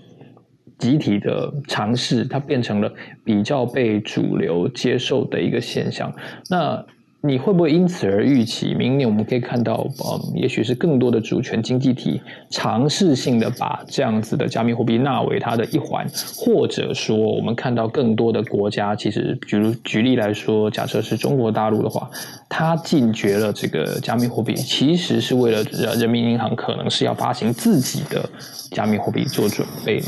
[0.78, 2.94] 集体的尝试，它变成了
[3.26, 6.14] 比较被主流接受的一个现象。
[6.52, 6.86] 那
[7.26, 16.06] 你会不会因此而预期明年我们可以看到，嗯，也许是更多的主权经济体尝试性的把这样子的加密货币纳为它的一环，
[16.36, 22.12] 或者说我们看到更多的国家，其实举如举例来说，假设是中国大陆的话，
[22.50, 25.64] 它禁绝了这个加密货币，其实是为了
[25.96, 28.30] 人民银行可能是要发行自己的
[28.72, 30.08] 加密货币做准备呢？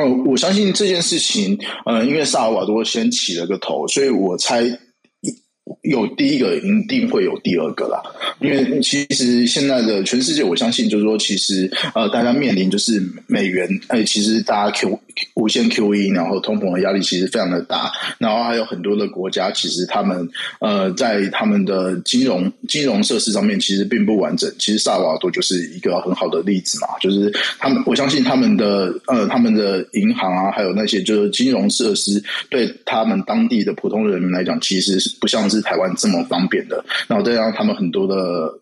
[0.00, 4.64] 哦，我相信这件事情，呃，因为萨尔瓦多先起了个头，所以我猜。
[5.82, 8.00] 有第一个，一定会有第二个啦。
[8.40, 14.98] 因为其实现在的全世界，我相信就是说，其实呃，大家面临就是美元，哎，其实大家 Q
[15.34, 17.90] 无限 QE，然后通膨的压力其实非常的大。
[18.18, 20.28] 然后还有很多的国家，其实他们
[20.60, 24.52] 呃，在他们的金融金融设施上面其实并不完整。
[24.58, 36.84] 其实萨瓦多就是一个很好的例子嘛，就是他们，我相信他们的呃，他们的银行啊，还有那些就是金融设施，对他们当地的普通人民来讲，其实是不像是台湾这么方便的。
[37.08, 38.14] 然后再让他们很多的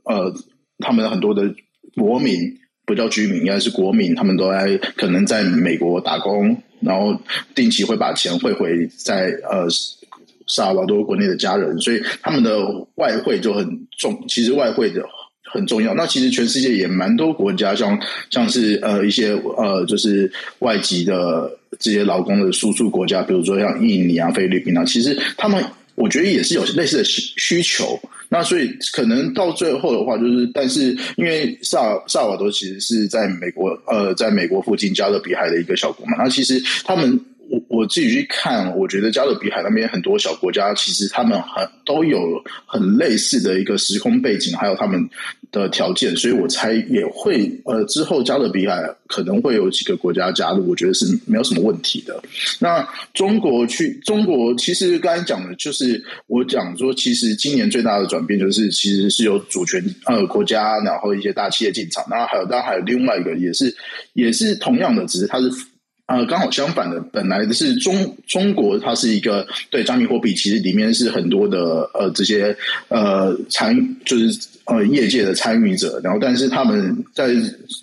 [0.05, 0.33] 呃，
[0.79, 1.43] 他们很多的
[1.97, 2.35] 国民
[2.91, 7.17] 不叫居民，应该是国民，他们都在可能在美国打工，然后
[7.55, 9.69] 定期会把钱汇回在呃
[10.49, 13.65] 萨尔瓦多国内的家人，所以他们的外汇就很
[13.97, 14.21] 重。
[14.27, 15.05] 其实外汇的
[15.45, 15.95] 很重要。
[15.95, 17.97] 那其实全世界也蛮多国家，像
[18.29, 21.49] 像是呃一些呃就是外籍的
[21.79, 25.65] 这些劳工的输出国家，比如说像印尼啊、菲律宾啊，其实他们。
[26.01, 45.09] 我觉得也是有类似的需需求，那所以可能到最后的话，就是但是因为萨萨瓦多其实是在美国，呃，在美国附近加勒比海的一个小国嘛，那其实他们我我自己去看，我觉得加勒比海那边很多小国家，其实他们很都有很类似的一个时空背景，还有他们。
[45.53, 52.23] 的条件，所以我猜也会呃，之后加勒比海可能会有几个国家加入，我觉得是没有什么问题的。
[52.61, 63.75] 那中国去中国，其实刚才讲的就是我讲说，其实今年最大的转变就是，其实是有主权呃国家，然后一些大企业进场，然后还有当然还有另外一个也是
[64.13, 65.51] 也是同样的，只是它是
[66.11, 72.55] 呃刚好相反的，本来的是中中国它是一个对加密货币，其实里面是很多的呃这些
[72.89, 74.39] 呃参就是。
[74.67, 77.35] 呃，业界的参与者，然后但是他们在，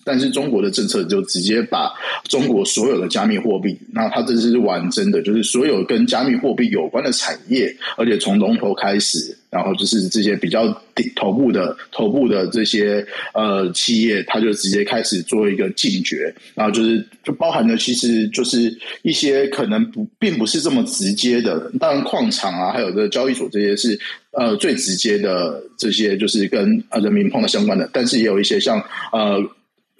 [0.05, 1.91] 但是中国的政策就直接把
[2.29, 9.37] 中国所有的加密货币，那它这是玩真的，就是所有跟加密货币有关的产业，而且从龙头开始。
[9.49, 23.99] 然后就是这些比较顶头部的头部的这些呃企业，它就直接开始做一个禁绝，然后就是就包含了其实就是一些可能不并不是这么直接的，当然矿场啊，还有这交易所这些是
[24.31, 28.79] 呃最直接的这些就是跟呃人民碰到相关的，但是也有一些像
[29.12, 29.41] 呃。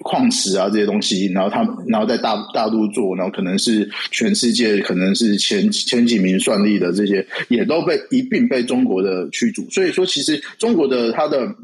[0.00, 9.68] 矿石啊，这些东西，然后他，然后在大大陆做，然后可能是全世界可能是前前几名算力的这些，也都被一并被中国的驱逐。
[9.70, 11.54] 所以说，其实中国的它的。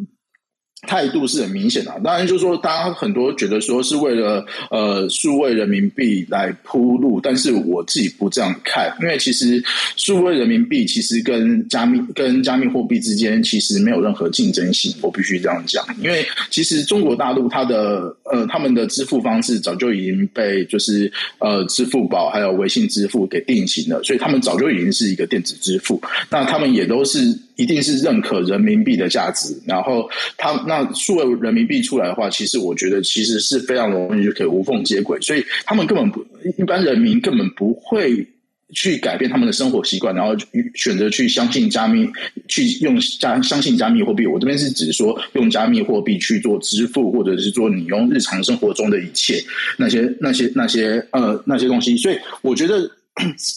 [0.87, 9.63] 态度是很明显的，当然就是说，大家很多觉得说是为了呃数位人民币来铺路，但是我自己不这样看，因为其实
[9.97, 27.19] 数位人民币其实跟加密跟加密货币之间其实没有任何竞争性，我必须这样讲，因为其实中国大陆它的呃他们的支付方式早就已经被就是呃支付宝还有微信支付给定型了，所以他们早就已经是一个电子支付，那他们也都是。
[27.57, 36.27] 一定是认可人民币的价值，然后他那数位人民币出来的话，其实我觉得其实是非常容易就可以无缝接轨，所以他们根本不
[36.59, 38.27] 一般人民根本不会
[38.73, 40.35] 去改变他们的生活习惯，然后
[40.75, 42.09] 选择去相信加密，
[42.49, 44.27] 去用加相信加密货币。
[44.27, 49.41] 我这边是指说用加密货币去做支付，或者是说你用日常生活中的一切
[49.79, 52.91] 那些那些那些呃那些东西，所以我觉得。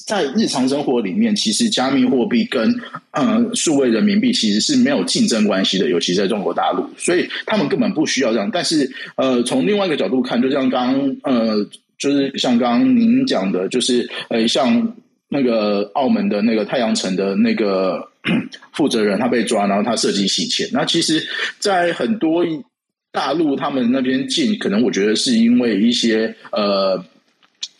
[0.05, 2.73] 在日常生活里面，其实加密货币跟
[3.11, 8.49] 呃数位人民币其实是没有竞争关系的，尤其在中国大陆，所以他们根本不需要这样。
[8.53, 10.93] 但是呃，从另外一个角度看，就像刚
[11.23, 11.67] 呃，
[11.97, 14.95] 就是像刚您讲的，就是呃，像
[15.27, 17.99] 那个澳门的那个太阳城的那个
[18.73, 20.69] 负责人他被抓，然后他涉及洗钱。
[20.71, 22.45] 那其实，在很多
[23.11, 27.03] 大陆他们那边禁，可能我觉得是因为一些呃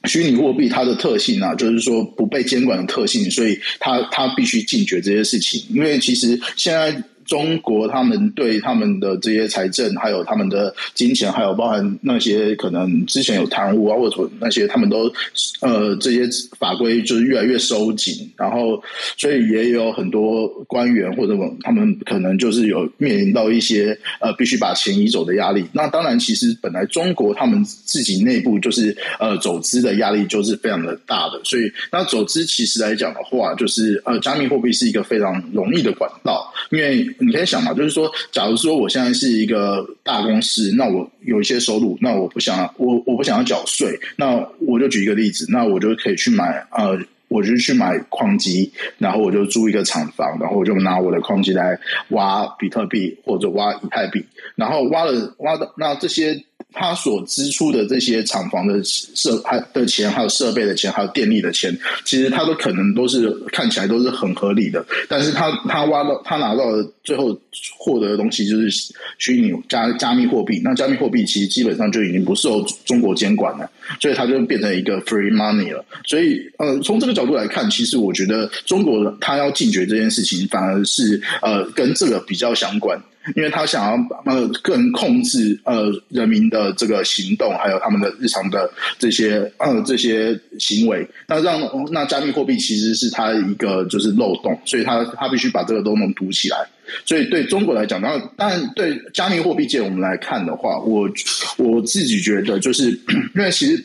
[0.08, 5.64] 虚拟货币它的特性啊，就是说不被监管的特性，所以它它必须禁绝这些事情。
[5.70, 7.04] 因为其实现在。
[7.28, 15.12] 中国他们对他们的这些财政，还有他们的金钱，还有包含那些可能之前有贪污啊，或者那些他们都
[15.60, 16.22] 呃这些
[16.58, 18.82] 法规就是越来越收紧，然后
[19.18, 25.66] 所以也有很多官员或者他们可能就是有面临到一些呃必须把钱移走的压力。
[25.74, 37.06] 那当然，其实本来中国他们自己内部就是呃走资的压力就是非常的大的，所以那走资其实来讲的话，就是呃加密货币是一个非常容易的管道，因为。
[37.20, 54.26] 你可以想嘛，就是说，假如说我现在是一个大公司，那我有一些收入，那我不想我我不想要缴税，那我就举一个例子，那我就可以去买呃，我就去买矿机，然后我就租一个厂房，然后我就拿我的矿机来挖比特币或者挖以太币，
[54.56, 56.44] 然后挖了挖的那这些。
[56.74, 61.76] 他所支出的这些厂房的设还的钱，还有设备的钱，还有电力的钱，
[62.06, 64.86] 其实他都可能都是看起来都是很合理的。
[65.10, 67.36] 但是他他挖到他拿到的最后
[67.78, 68.70] 获得的东西就是
[69.18, 70.62] 虚拟加加密货币。
[70.64, 73.68] 那加密货币其实基本上就已经不受中国监管了，
[74.00, 75.84] 所以它就变成一个 free money 了。
[76.06, 83.02] 所以呃，从这个角度来看，其实我觉得中国他要禁绝这件事情，反而是呃跟这个比较相关。
[83.36, 83.94] 因为他想要
[84.26, 91.62] 呃更控制呃人民的这个行动，还有他们的日常的这些呃这些行为，那让
[91.92, 96.58] 那加密货币其实是他一个就是漏洞，所以他他必须把这个漏洞堵起来。
[97.06, 101.10] 所以对中国来讲，然后当然对加密货币界我们来看的话，我
[101.58, 102.90] 我自己觉得就是
[103.36, 103.84] 因为其实。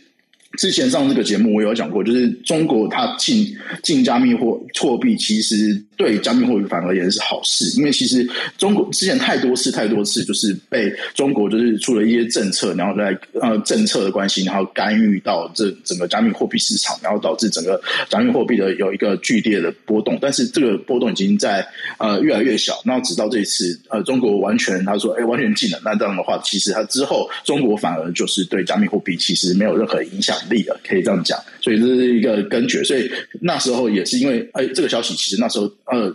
[0.59, 8.28] 之前上这个节目，我有讲过，就是中国它进进加密货货币，其实对加密货币反而也是好事，因为其实
[8.59, 20.18] 中国之前太多次太多次，就是被中国就是出了一些政策，然后在呃政策的关系，然后干预到这整个加密货币市场，然后导致整个加密货币的有一个剧烈的波动。
[20.20, 21.66] 但是这个波动已经在
[21.98, 30.37] 呃越来越小，然后直到这一次呃中国完全他说哎完全禁了，那这样的话，其实他之后中国反而就是对加密货币其实没有任何影响。
[30.50, 32.83] 力的可以这样讲，所以这是一个根绝。
[32.83, 33.09] 所以
[33.40, 36.14] 那时候也是因为，哎，这个消息其实那时候呃，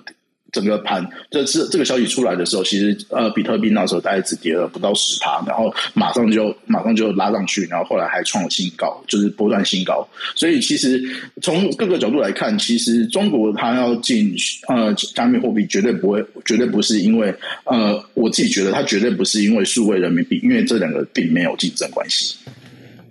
[0.52, 10.08] 整个盘这次这个消息出来的时候，其实呃，比特币那时候大概只跌了不到十趴，然后马上就马上就拉上去，然后后来还创了新高，就是波段新高。
[10.36, 11.02] 所以其实
[11.42, 14.34] 从各个角度来看，其实中国它要进
[14.70, 17.34] 呃加密货币，绝对不会，绝对不是因为
[17.66, 22.38] 呃，我自己觉得它绝对不是因为数位人民币，因为这两个并没有竞争关系。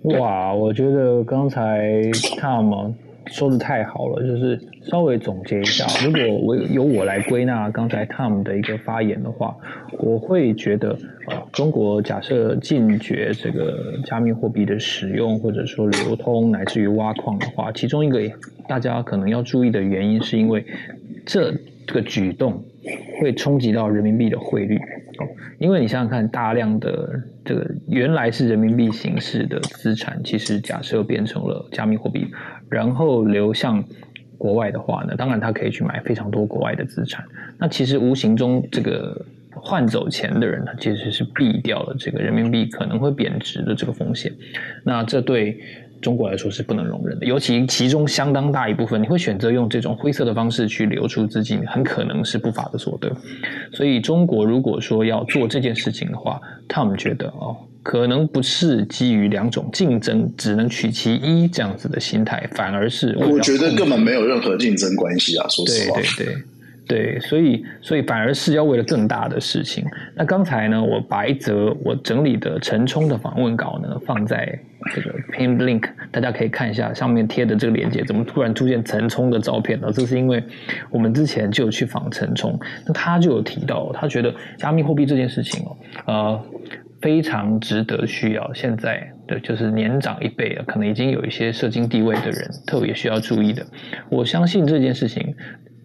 [0.01, 2.01] 哇，我觉得刚才
[2.39, 2.93] Tom
[3.31, 9.55] 说的太好了，就是稍微总结一下，如果我由我来归纳刚才 Tom 的一个发言的话，
[9.99, 10.97] 我会觉得，
[11.27, 18.21] 呃，中国假设禁绝这个加密货币的使用或者说流通，乃至于挖矿的话，其中一个
[18.67, 20.65] 大家可能要注意的原因，是因为
[21.25, 21.53] 这
[21.85, 22.63] 这个举动
[23.19, 24.79] 会冲击到人民币的汇率。
[25.59, 27.09] 因为你想想看，大量的
[27.43, 32.27] 这个原来是人民币形式的资产，其实假设变成了加密货币，
[32.69, 33.83] 然后流向
[34.37, 37.25] 国外的话呢，当然它可以去买非常多国外的资产。
[37.57, 44.31] 那其实无形中，这个换走钱的人，他其实是避掉了这个人民币可能会贬值的这个风险。
[44.83, 45.59] 那这对。
[45.99, 53.11] 中国来说是不能容忍的，尤其其中相当大一部分，你会选择用这种灰色的方式去流出资金，很可能是不法的所得。
[53.73, 65.47] 所以，中国如果说要做这件事情的话，他们觉得哦，可能不是基于两种竞争只能取其一这样子的心态，反而是我觉得根本没有任何竞争关系啊！
[65.47, 66.43] 说实话，对对对。
[66.85, 69.85] 对，所以所以反而是要为了更大的事情。
[70.15, 74.59] 那刚才呢，我白泽我整理的陈冲的访问稿呢放在
[74.93, 79.89] 这个 pin link，大家可以看一下上面贴的这个链接，怎么突然出现陈冲的照片呢？
[79.93, 80.43] 这是因为
[80.89, 86.41] 我们之前就有去访陈冲，那他就有提到，他觉得加密货币这件事情哦，呃，
[87.01, 93.65] 非常值得需要现在的就是年长一辈啊，可能已经有一些社经地位的人特别需要注意的。
[94.09, 95.35] 我相信这件事情。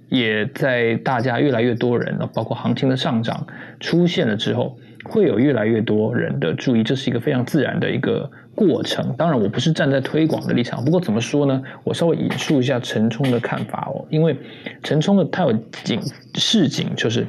[0.09, 3.47] 也在大家越来越多人，包括行情的上涨
[3.81, 9.15] 出现了之后，会有越来越多人的注意，这是一个非常自然的一个过程。
[9.17, 11.63] 当然，我不是站在推广的立场，不过怎么说呢？
[11.83, 14.37] 我稍微引述一下陈冲的看法哦，因为
[14.83, 15.53] 陈冲的他有
[15.83, 15.99] 警
[16.35, 17.27] 示警，就是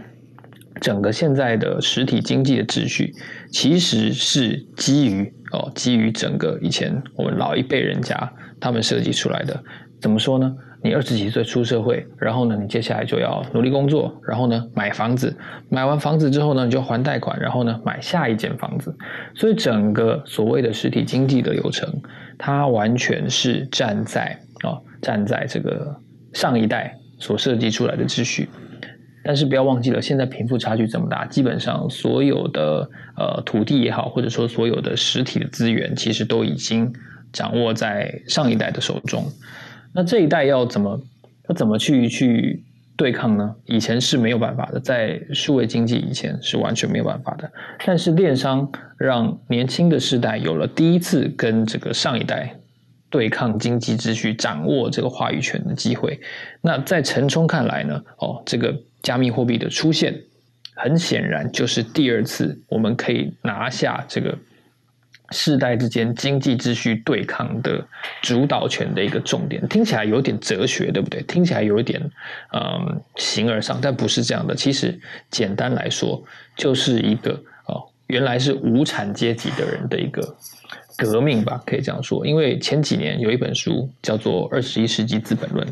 [0.81, 3.13] 整个现在的实体经济的秩序，
[3.51, 9.63] 其实是基于哦，基于整个以前我们老一辈人家他们设计出来的。
[10.01, 10.53] 怎么说呢？
[10.83, 15.33] 你二十几岁出社会，然后呢，你接下来就要努力工作，然后呢，买房子，
[15.69, 18.93] 买完房子之后呢，你就还贷款，然后呢，买下一间房子。
[19.33, 21.89] 所以整个所谓的实体经济的流程，
[22.37, 25.95] 它完全是站在啊，站在这个
[26.33, 28.49] 上一代所设计出来的秩序。
[29.23, 36.93] 但是不要忘记了，现在贫富差距这么大，基本上所有的呃土地也好，或者说所有的实体的资源，其实都已经
[37.31, 39.25] 掌握在上一代的手中。
[39.93, 41.01] 那这一代要怎么
[41.49, 42.63] 要怎么去去
[42.95, 43.55] 对抗呢？
[43.65, 47.51] 以前是没有办法的，在数位经济以前是完全没有办法的。
[47.85, 52.55] 但是电商让年轻的世代有了第一次跟这个上一代
[53.09, 56.19] 对抗经济秩序、掌握这个话语权的机会。
[56.61, 58.01] 那在陈冲看来呢？
[58.17, 60.19] 哦，这个加密货币的出现，
[60.73, 64.35] 很显然就是第二次我们可以拿下这个。
[65.31, 67.83] 世代之间经济秩序对抗的
[68.21, 71.23] 主导权的一个重点，听起来有点哲学，对不对？
[71.23, 71.99] 听起来有一点
[72.53, 74.53] 嗯形而上，但不是这样的。
[74.53, 74.99] 其实
[75.31, 76.23] 简单来说，
[76.55, 77.31] 就是一个
[77.65, 80.35] 哦，原来是无产阶级的人的一个
[80.97, 82.27] 革命吧，可以这样说。
[82.27, 85.67] 因为前几年有一本书叫做《二十一世纪资本论》，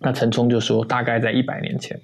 [0.00, 2.00] 那陈冲就说，大概在一百年前，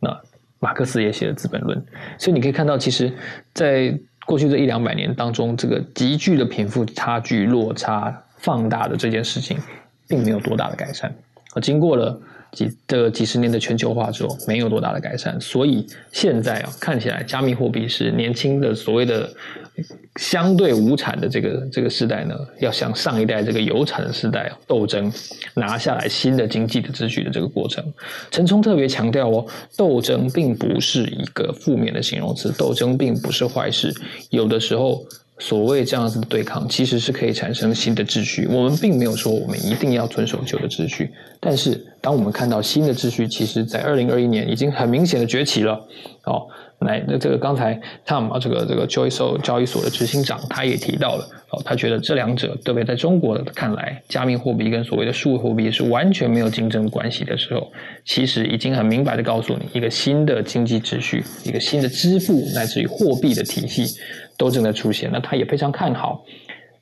[0.00, 0.20] 那
[0.60, 1.78] 马克思也写了《资本论》，
[2.18, 3.12] 所以你可以看到，其实，
[3.54, 9.58] 在过去这一两百年当中，这个急剧的贫富差距落差放大的这件事情，
[10.06, 11.14] 并没有多大的改善。
[11.54, 12.20] 而经过了
[12.52, 15.40] 几这几十年的全球化之后，没有多大的改善。
[15.40, 19.28] 所以现在啊，看起来加密货币是年轻的所谓的。
[20.16, 25.12] 相对无产的这个这个时代呢，要向上一代这个有产的时代斗争，
[25.54, 27.84] 拿下来新的经济的秩序的这个过程。
[28.28, 29.46] 陈冲特别强调哦，
[29.76, 33.94] 斗争并不是一个负面的形容词，斗争并不是坏事。
[34.30, 35.06] 有的时候，
[35.38, 38.46] 所谓这样子的对抗，其实是可以产生新的秩序。
[38.50, 41.10] 我们并没有说我们一定要遵守旧的秩序，
[41.40, 45.72] 但是当我们看到新的秩序，其实在二零二一年已经很明显的崛起了，
[46.24, 46.46] 哦。
[46.82, 47.74] 来，那这个刚才
[48.06, 57.72] Tom 啊，这个这个 Joyso 交易所的执行长，他也提到了哦，他觉得这两者，特别在中国看来，加密货币跟所谓的数字货币是完全没有竞争关系的时候，
[58.04, 63.98] 其实已经很明白的告诉你，一个新的经济秩序，一个新的支付乃至于货币的体系
[64.38, 65.10] 都正在出现。
[65.12, 66.24] 那他也非常看好。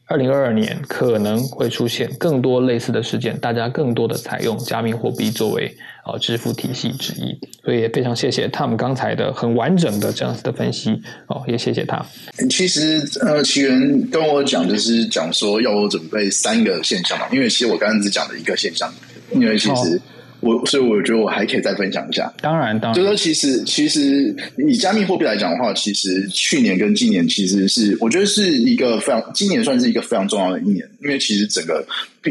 [0.09, 5.77] 二零二二年可能会出现更多类似的事件，大家更多的采用加密货币作为
[6.07, 12.01] 呃支付体系之一，所以也非常谢谢他们刚才的很完整的这样子的分析哦，也谢谢他。
[12.49, 18.89] 其实呃，奇源跟我讲就是讲说要我准备三个现象嘛，因为其实我刚刚只讲了一个现象，
[19.33, 20.01] 因为其实。
[20.47, 31.85] 我所以我觉得我还可以再分享一下，当然，当然，就说其实其实以加密货币来讲的话，其实去年跟今年其实是我觉得是一个非常，今年算是一个非常重要的一年，因为其实整个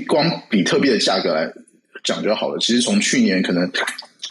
[0.07, 1.51] 光比特币的价格来
[2.03, 2.57] 讲就好了。
[2.59, 3.69] 其实从去年可能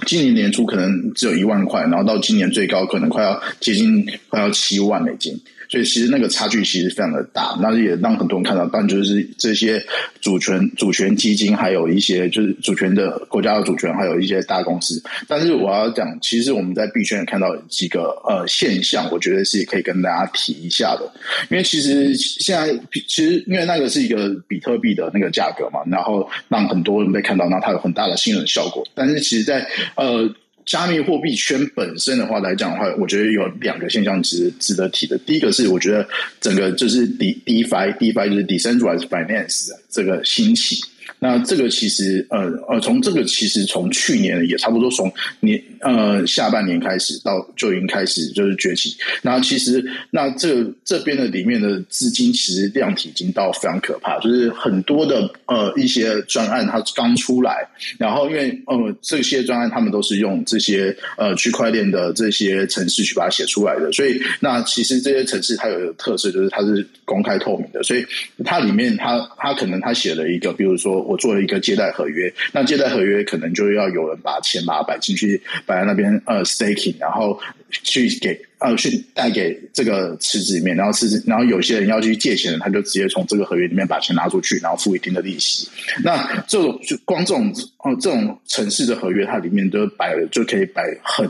[0.06, 5.38] 今年年初可能只有一万块，然后到今年最高可能快要接近快要七万美金。
[5.68, 8.68] 所以其实那个差距其实非常的大，那也让很多人看到。
[8.72, 9.82] 但就是这些
[10.20, 15.02] 主权、主权基金，还有一些就是主权的国家的主权，还有一些大公司。
[15.28, 21.12] 但是我要讲，其实我们在币圈也看到几个呃现象，我觉得是可以跟大家提一下的。
[21.50, 28.86] 因为其实现在其实因为那个是一个比特币的那个价格嘛，然后让很多人被看到，那它有很大的信任效果。
[28.94, 30.32] 但是其实，在呃。
[30.64, 35.18] 加密货币圈本身的话来讲的话，我觉得有两个现象值值得提的。
[35.18, 36.06] 第一个是，我觉得
[36.40, 40.80] 整个就是 D DeFi DeFi 就是 Decentralized Finance 这个兴起。
[41.18, 48.96] 那这个其实呃呃，从这个其实从去年也差不多从年呃下半年开始到就已经开始就是崛起。
[49.22, 57.66] 那其实那这这边的里面的资金其实量体已经到非常可怕，就是很多的呃一些专案它刚出来，
[57.98, 68.04] 然后因为呃这些专案他们都是用这些呃区块链的这些城市去把它写出来的，所以那其实这些城市它有一个特色就是它是公开透明的，所以
[68.44, 71.14] 它里面它它可能它写了一个，比如说我。
[71.24, 77.40] 做了一个借贷合约，那借贷合约可能就要有人把钱把它摆进去，摆在那边呃 staking，然后
[77.70, 85.66] 去给呃去贷给这个池子里面，然后池子，然后有些人要去借钱，他就直接从这个合约里面把钱拿出去，然后付一定的利息。
[86.02, 91.26] 那这种就光这种哦这种城市的合约，它里面都摆了就可以摆很。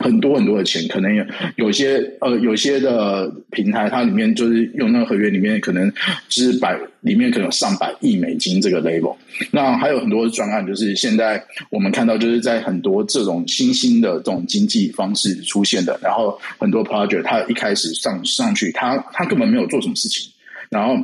[0.00, 1.24] 很多很多的钱，可能有
[1.56, 5.92] 有些呃，有些的平台，它里面就是用那个合约里面，可能
[6.28, 9.14] 就是百里面可能有上百亿美金这个 level。
[9.50, 20.32] 那还有很多专案，就是现在我们看到，就是在很多这种新兴的这种经济方式出现的，然后很多 project 它一开始上上去，它它根本没有做什么事情，
[20.70, 20.96] 然后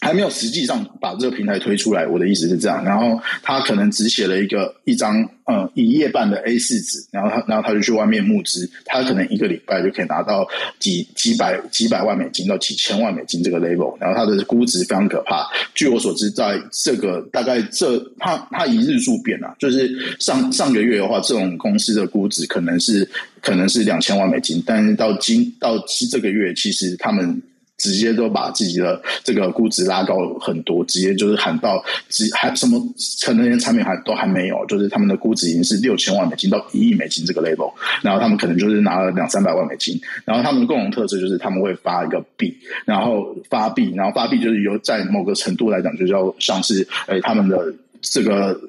[0.00, 2.84] 还没有实际上把这个平台推出来，我的意思是这样。
[2.84, 10.46] 然后他可能只写了一个一张嗯一页半的 A 四纸，然后他然后他就去外面募资，他可能一个礼拜就可以拿到
[10.78, 15.44] 几几百几百万美金到几千万美金这个 level，然后他的估值非常可怕。
[15.74, 19.90] 据我所知，在这个大概这他他一日数变啊，就是
[20.20, 23.06] 上上个月的话，这种公司的估值可能是
[23.42, 25.76] 可能是两千万美金，但是到今到
[26.08, 27.42] 这个月，其实他们。
[27.78, 32.78] 直接都把自己的这个估值拉高很多，直接就是喊到，只还什么
[33.24, 37.72] 可能连产品还都还没有，就是他们的估值已经是六千万美金到一亿美金这个 level，
[38.02, 42.54] 然后他们可能就是拿了两三百万美金，然后他们的共同特色就是他们会发一个币，
[42.84, 47.72] 然后发币，然后发币就是有在某个程度来讲，就叫像是诶他们的
[48.02, 48.60] 这个。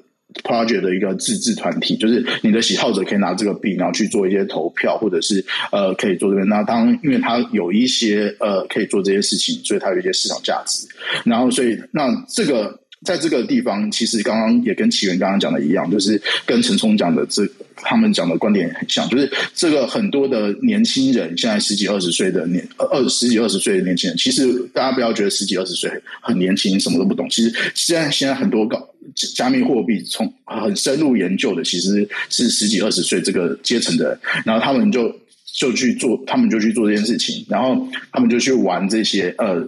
[0.42, 6.48] Project 的一个自治团体，就是你的喜好者可以拿这个币，然后去做一些投票，或者是呃可以做这边。
[6.48, 10.86] 那当因为它有一些呃可以做这些事情，所以它有一些市场价值。
[11.24, 17.46] 然后所以那这个在这个地方，其实刚刚也跟起源刚刚讲的一样，就是跟陈冲讲的这
[17.76, 25.90] 他们讲的观点很像，就是这个很多的年轻人，现在十几二十岁的年二十几二十岁的年轻人，其实大家不要觉得十几二十岁
[26.20, 27.28] 很年轻，什么都不懂。
[27.30, 28.88] 其实现在现在很多搞。
[29.34, 35.12] 加密货币从很深入研究的，其实是十几二十岁这个阶层的，然后他们就
[35.58, 39.66] 就去做，他们就去做这件事情，然后他们就去玩这些呃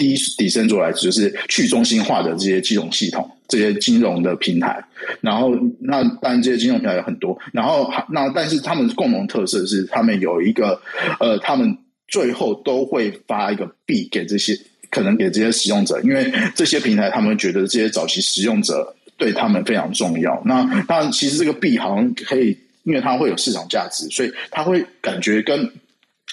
[0.00, 4.82] 低底深做来，就是去中心化的这些金融系统，这些金融的平台。
[5.20, 10.80] 然后那当然这些金融平台有很多，然后那但是他们共同特色是，他们有一个
[11.20, 11.76] 呃，他们
[12.08, 14.58] 最后都会发一个币给这些。
[14.92, 20.42] 可能给这些使用者，因为这些平台他们觉得这些早期使用者对他们非常重要。
[20.44, 25.70] 那当然，其实这个币好像可以，因为它会有市场价值，所以它会感觉跟。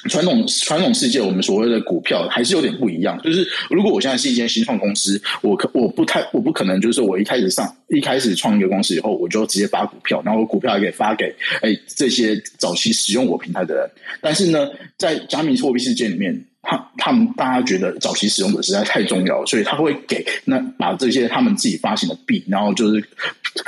[0.10, 3.20] 传统传统世界，我们所谓的股票还是有点不一样。
[3.24, 13.89] 就是如果我现在是一间新创公司，我可我不太我不可能，就是我一开始上一开始创一个公司以后，我就直接发股票，然后股票还可以发给哎这些早期使用我平台的人。
[14.22, 23.03] 但是呢，在加密货币世界里面，他他们大家觉得早期使用者实在太重要，所以他会给那把这些他们自己发行的币，然后就是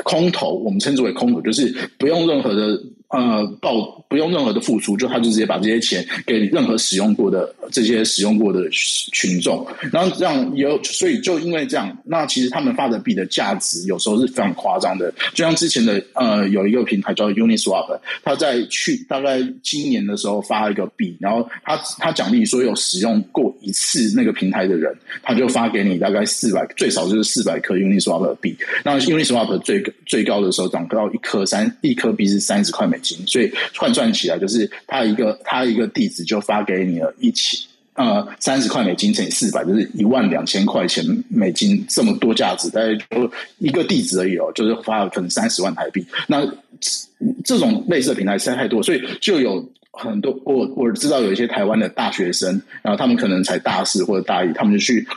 [0.04, 2.80] 空投，我们称之为空投，就是不用任何的。
[3.12, 15.12] 呃，报不用任何的付出，就他就直接把这些钱给任何使用过的这些使用过的群众，然后这样有，所以就因为这样，那其实他们发的币的价值有时候是非常夸张的。
[15.34, 28.56] 就像之前的呃，有一个平台叫 Uniswap，他在去大概今年的时候发了一个币，然后他他奖励所有使用过一次那个平台的人，他就发给你大概四百，最少就是四百颗 Uniswap 的币。
[28.86, 33.00] 那 Uniswap 最最高的时候涨到一颗三一颗币是三十块美。
[33.02, 46.06] 金，所以换算起来就是他一个他一个地址就发给你了一起呃三十块美金乘以四百，就是一万两千块钱美金这么多价值，大概就一个地址而已哦，就是发了可能三十万台币。
[46.28, 46.46] 那
[47.46, 55.08] 这种类似的平台实在太多，所以就有很多我我知道有一些台湾的大学生，然后他们可能才大四或者大一，他们就去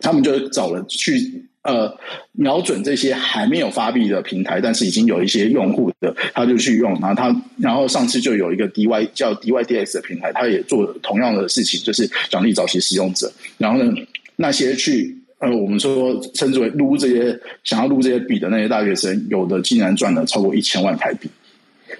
[0.00, 1.44] 他们就找了去。
[1.62, 1.94] 呃，
[2.32, 6.90] 瞄准这些还没有发币的平台，但是已经有一些用户的，他就去用。
[6.92, 13.30] 然后他，然后上次就有一个 DY 叫 DYDX 的平台，他也做同样的事情，就是奖励早期使用者。
[13.58, 13.92] 然后呢，
[14.36, 21.28] 那些去呃，我们说称之为撸这些想要撸这些币的那些大学生，有的竟然赚了超过一千万台币。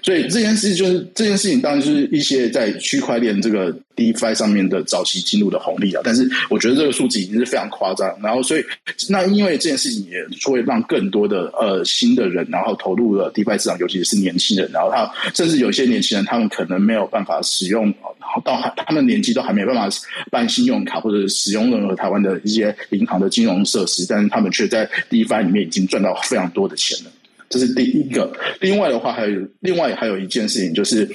[0.01, 6.01] 所以这件事就是这件事情，当然就是一些在区块链这个 DeFi 上面的早期进入的红利啊。
[6.03, 8.07] 但是我觉得这个数字已经是非常夸张。
[8.21, 8.65] 然后，所以
[9.09, 14.69] 那因为这件事情也会让更多的呃新的人，然后投入了 DeFi 市场，尤其是年轻人。
[14.71, 19.97] 然后他甚至有些年轻人，他们可能没有办法使用，然后到他们年纪都还没有办法
[20.31, 27.11] 办信用卡或者使用任何台湾的一些银行的金融设施，但是他们却在 DeFi 里面已经赚到非常多的钱了。
[27.51, 28.31] 这是第一个。
[28.59, 31.07] 另外的话，还有另外还有一件事情，就是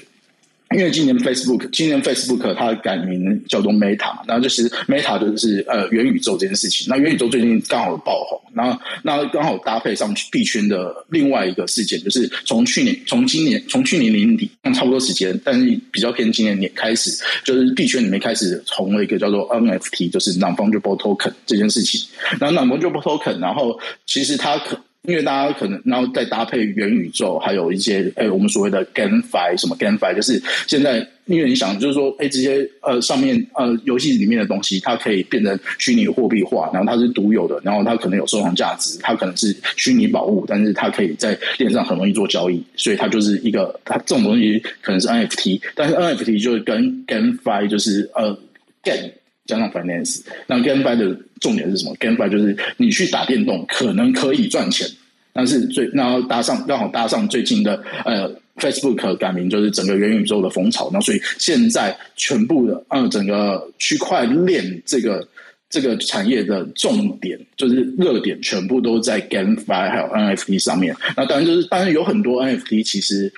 [0.72, 6.86] 因为今年 Facebook 今年 Facebook 它改名叫做 Meta，然后就是 Meta 就是呃元宇宙这件事情。
[6.88, 22.00] 那元宇宙最近刚好爆红，然后那刚好搭配上币圈的另外一个事件，就是从去年从今年从去年年底差不多时间，但是比较偏今年年开始，就是币圈里面开始红了一个叫做 NFT，就是 Non-Fungible Token 这件事情。
[22.40, 24.76] 然后 Non-Fungible Token，然后其实它可。
[25.06, 48.36] 因为大家可能，然后再搭配元宇宙，还有一些，哎，我们所谓的 GameFi，什么 GameFi，就是现在，因为你想，就是说，哎，这些呃上面呃游戏里面的东西，它可以变成虚拟货币化，然后它是独有的，然后它可能有收藏价值，它可能是虚拟宝物，但是它可以在链上很容易做交易，所以它就是一个，它这种东西可能是 NFT，但是 NFT 就是跟 GameFi 就是呃
[48.82, 49.10] Game。
[49.46, 50.20] 加上 finance。
[50.46, 54.86] 那 GameFi 的重点是什么？GameFi 就是你去打电动可能可以赚钱，
[55.32, 60.90] 但是最然后搭上刚好搭上最近的呃 Facebook 改名，就是整个元宇宙的风潮。
[60.92, 65.26] 那所以现在全部的呃整个区块链这个。
[65.68, 70.94] 这个产业的重点就是热点，全部都在 GameFi 还有 NFT 上面。
[71.16, 73.30] 那当然就是，当然有很多 NFT 其实。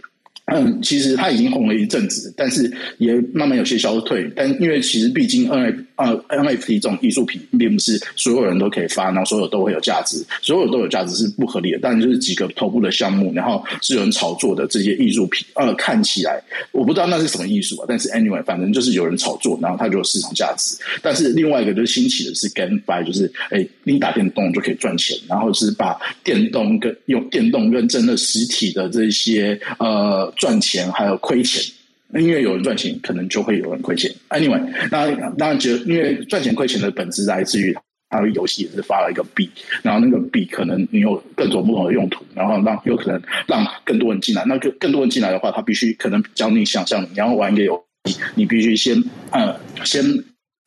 [0.53, 4.31] 嗯， 其实它已经红了一阵子，但是也慢慢有些消退。
[4.35, 11.79] 但因为其实毕竟 N F 呃 NFT 这种艺术品，并不是所有人都可以发，然后所有都会有价值，所有都有价值是不合理的。
[11.83, 16.41] 但就是几个头部的项目，然后是有人炒作的这些艺术品，呃，看起来
[16.73, 17.87] 我不知道那是什么艺术啊。
[17.89, 20.77] 但是 anyway，反正就是有人炒作，然后它就有市场价值。
[21.03, 30.33] 但是另外一个就是新起的是 GameFi，就是哎，你打电动就可以赚钱，然后是把电动跟用电动跟真的实体的这些呃。
[30.39, 31.63] 赚钱还有亏钱，
[32.15, 34.11] 因为有人赚钱，可能就会有人亏钱。
[34.31, 34.59] Anyway，
[34.91, 37.77] 那当然，就因为赚钱亏钱的本质来自于
[38.09, 39.51] 他的游戏也是发了一个币，
[39.83, 44.45] 然后那个币可能你有各种不同的用途，然后让有可能让更多人进来。
[44.47, 50.03] 那更更多人进来的话，他必须可能教你想象，你要玩一个游戏，你必须先呃先。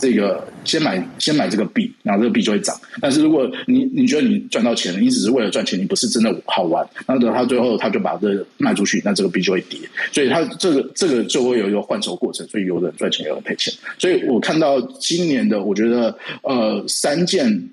[0.02, 2.76] 这个先买先买这个币，然后这个币就会涨。
[3.00, 9.80] 但是如果你你觉得你赚到钱了，你只是为了赚钱，你不是真的好玩，然后等他最后他就把这卖出去，那这个币就会跌。
[10.12, 13.72] 所以他这个这个就会有一个换手过程，所以有人赚钱，有人赔钱。
[14.00, 17.70] 所以我看到今年的，我觉得呃三件。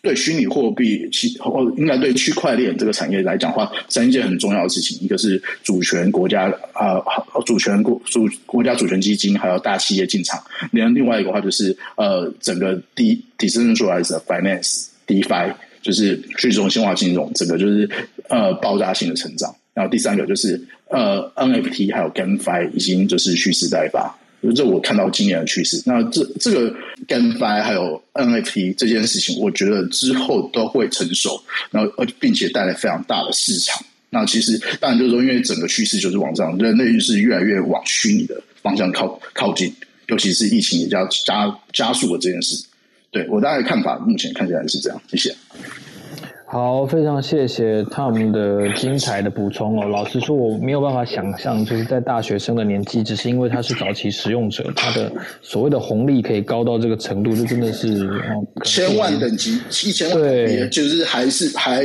[0.00, 7.02] 对虚拟货币，其或应该对区块链这个产业来讲话，三件很重要的事情，一个是主权国家啊，
[7.44, 10.42] 主权国主国家主权基金，还有大企业进场。
[10.70, 17.88] 另另外一个话就是呃，整个 D decentralized finance DeFi，就是去中心化金融，整个就是
[18.28, 19.54] 呃爆炸性的成长。
[19.74, 24.16] 然后第三个就是呃 NFT 还有 GameFi 已经就是蓄势待发。
[24.54, 25.82] 这我看到今年的趋势。
[25.84, 26.74] 那这这个
[27.06, 33.84] GameFi 还有 NFT 这件事情，我觉得之后都会成熟，然后并且带来非常大的市场。
[34.10, 39.74] 那其实当然就是说，因为整个趋势就是往上，人类是越来越往虚拟的方向靠靠近，
[40.06, 42.64] 尤其是疫情也加加加速了这件事。
[43.10, 45.02] 对我大概看法，目前看起来是这样。
[45.10, 45.34] 谢谢。
[46.50, 49.86] 好，非常谢谢 Tom 的精彩的补充哦。
[49.86, 58.08] 老实说，我没有办法想象，就是在大学生的年纪，只是因为他是早期使用者，他的所谓的红利可以高到这个程度，就真的是
[58.64, 61.84] 千万等级，一千万等级，就是还是还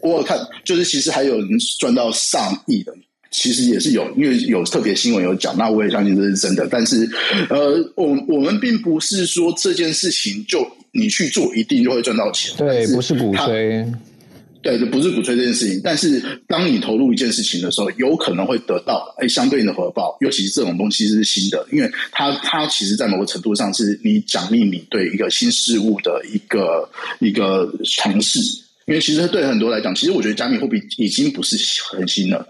[0.00, 1.48] 我看，就是其实还有人
[1.80, 2.92] 赚到上亿的，
[3.30, 6.66] 其实也是有，因为有特别新闻有讲，那我也相信这是真的。
[6.70, 7.08] 但是，
[7.50, 10.66] 呃，我我们并不是说这件事情就。
[10.90, 13.86] 你去做一定就会赚到钱，对，不是鼓吹，
[14.62, 15.78] 对，这不是鼓吹这件事情。
[15.84, 26.88] 但是当你投入一件事情的时候，有可能会得到哎相对应的回报，尤其是这种东西是新的，因为它它其实在某个程度上是你奖励你对一个新事物的一个
[27.20, 28.40] 一个尝试。
[28.86, 31.54] 因为其实对很多来讲，其实我觉得加密货币已经不是
[31.92, 32.44] 很新了。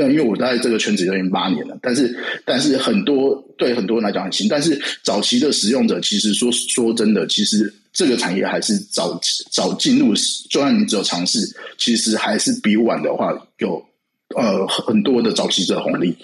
[0.00, 9.20] 对，因为我在这个圈子已经八年了，但是但是很多对很多人来讲很新，但是早期的使用者其实说说真的，其实这个产业还是早
[9.50, 10.14] 早进入，
[10.48, 11.38] 就算你只有尝试，
[11.76, 13.84] 其实还是比晚的话有
[14.34, 16.16] 呃很多的早期的红利。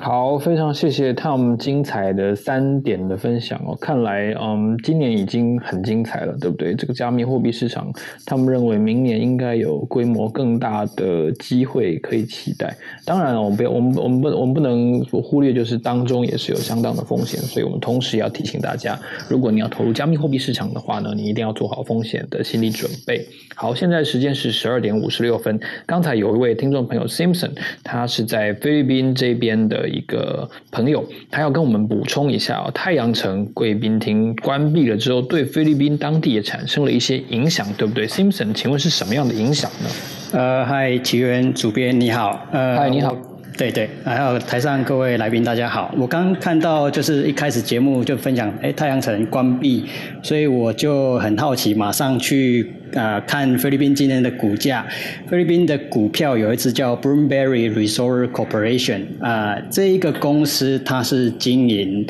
[0.00, 3.76] 好，非常谢谢 Tom 精彩的三点的分享哦。
[3.80, 6.74] 看来，嗯，今年已经很精彩了，对不对？
[6.74, 7.92] 这个加密货币市场，
[8.24, 12.74] 他们认为明年应该有规模更大的机会可以期待。
[13.04, 17.40] 当然了，我们不要，我们我们不，我们不能忽略，就是当中也是有相当的风险。
[17.40, 23.26] 所以我们同时要提醒大家，如果你要投入加密货币市场的话呢，你一定要做好风险的心理准备。
[23.56, 25.58] 好，现在时间是十二点五十六分。
[25.84, 27.50] 刚才有一位听众朋友 Simpson，
[27.82, 29.87] 他是在菲律宾这边的。
[29.88, 39.90] 一个朋友，他要跟我们补充一下哦，太阳城贵宾厅关闭了之后，对菲律宾当地也产生了一些影响，对不对？Simpson，请问是什么样的影响呢？
[40.32, 43.16] 呃，嗨，奇源主编你好，呃，嗨，你好。
[43.58, 45.92] 对对，还有台上各位来宾，大家好。
[45.98, 49.84] 我刚看到就是一开始节目就分享，哎，太阳城关闭，
[50.22, 54.86] 所以我就很好奇，马上去啊看菲律宾今天的股价。
[55.26, 62.06] 菲律宾的股票有一只叫 b r o o m b e r r y Resource Corporation 啊，这一个公司它是经营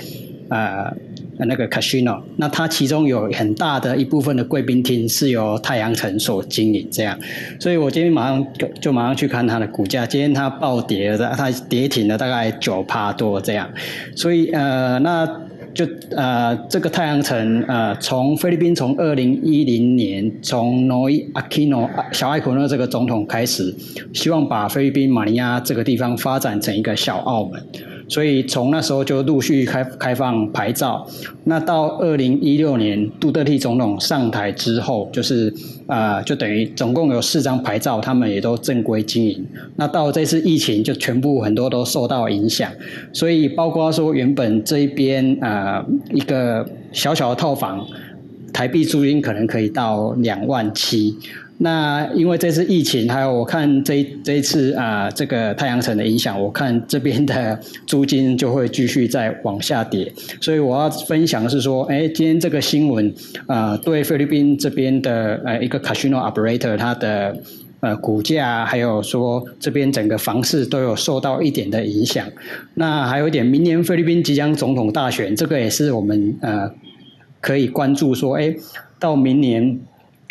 [0.50, 0.92] 啊。
[1.46, 7.18] 那个 casino，那它其中有很大的一部分的贵宾厅是由太阳城所经营，这样，
[7.58, 8.46] 所以我今天马上
[8.80, 13.68] 就马上去看它的股价，今天它暴跌了，它跌停了大概九帕多这样，
[14.14, 15.26] 所以呃，那
[15.74, 15.86] 就
[16.16, 23.72] 呃，这个太阳城呃，从菲律宾从二零一零年从诺伊阿基诺小艾可诺这个总统开始，
[24.12, 27.62] 希望把菲律宾马尼亚这个地方发展成一个小澳门。
[28.08, 31.06] 所以从那时候就陆续开开放牌照。
[31.44, 35.52] 那到二零一六年杜特蒂总统上台之后，就是
[35.86, 39.46] 啊，就等于总共有四张牌照，他们也都正规经营。
[39.76, 42.72] 那到这次疫情，就全部很多都受到影响，
[43.12, 47.86] 所以包括说原本这一边啊一个小小的套房，
[48.52, 51.14] 台币租金可能可以到两万七。
[51.60, 60.12] 那因为这次疫情，还有我看这这一次啊，这个太阳城的影响，我看这边的租金就会继续再往下跌。
[60.40, 63.12] 所以我要分享的是说，哎，今天这个新闻
[63.48, 67.36] 啊，对菲律宾这边的呃一个 casino operator，它的
[67.80, 72.24] 呃股价，还有说这边整个房市都有受到一点的影响。
[72.74, 76.70] 那还有一点，明年菲律宾即将总统大选，这个也是我们呃
[77.40, 78.54] 可以关注说，哎，
[79.00, 79.80] 到明年。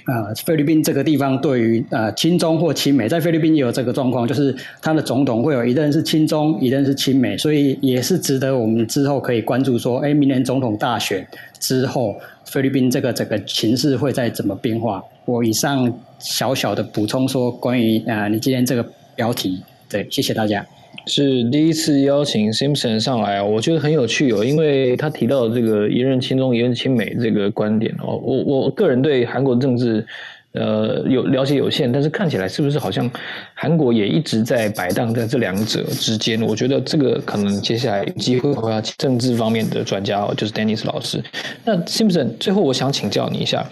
[0.08, 9.78] 啊，菲律宾这个地方对于呃亲中或亲美，在菲律宾也有这个状况，就是他的总统会有一任是亲中，一任是亲美，所以也是值得我们之后可以关注。
[9.78, 11.28] 说，哎，明年总统大选
[11.60, 15.03] 之后，菲律宾这个整个情势会在怎么变化？
[15.26, 20.66] 我以上小小的补充说，关于啊，你今天这个标题，对，谢谢大家。
[21.08, 30.05] 是第一次邀请 Simpson 上来我觉得很有趣哦，因为他提到这个一任亲中一任亲美这个观点哦，我我个人对韩国政治
[30.51, 33.10] 呃有了解有限，但是看起来是不是好像
[33.53, 36.41] 韩国也一直在摆荡在这两者之间？
[36.41, 41.24] 我觉得这个可能接下来有机会会要政治方面的专家哦，就是 Dennis 老师。
[41.64, 43.66] 那 Simpson 最后我想请教你一下。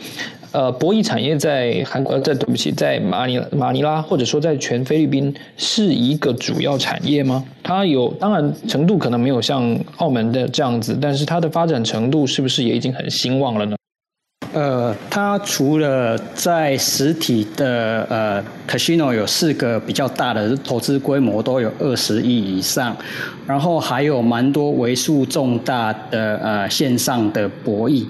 [0.55, 7.43] 呃，博弈产业在韩国，在对不起，在马尼马尼拉，或者说在全菲律宾是一个主要产业吗？
[7.61, 13.75] 它有，当然程度可能没有像澳门的这样子，但是它的发展程度是不是也已经很兴旺了呢？
[14.53, 22.95] 呃，它除了在实体的呃 casino 有四个比较大的投资规模都有二十亿以上，
[23.45, 28.05] 然后还有蛮多为数重大的呃线上的博弈。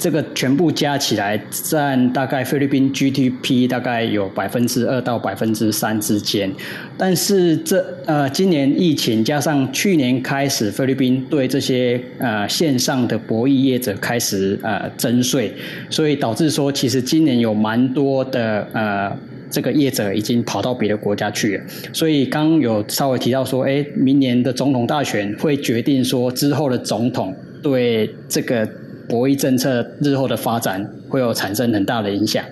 [0.00, 6.50] 这个全部加起来占大概菲律宾 GDP 大概有百分之二到百分之三之间，
[6.96, 15.52] 但是这呃今年疫情加上去年开始菲律宾对这些呃线上的博弈业者开始呃征税，
[15.90, 19.14] 所以导致说其实今年有蛮多的呃
[19.50, 28.66] 这个业者已经跑到别的国家去了，所以刚有稍微提到说，哎，明年的总统大选会决定说之后的总统对这个。
[29.10, 32.42] 博弈政策日后的发展会有产生很大的影响，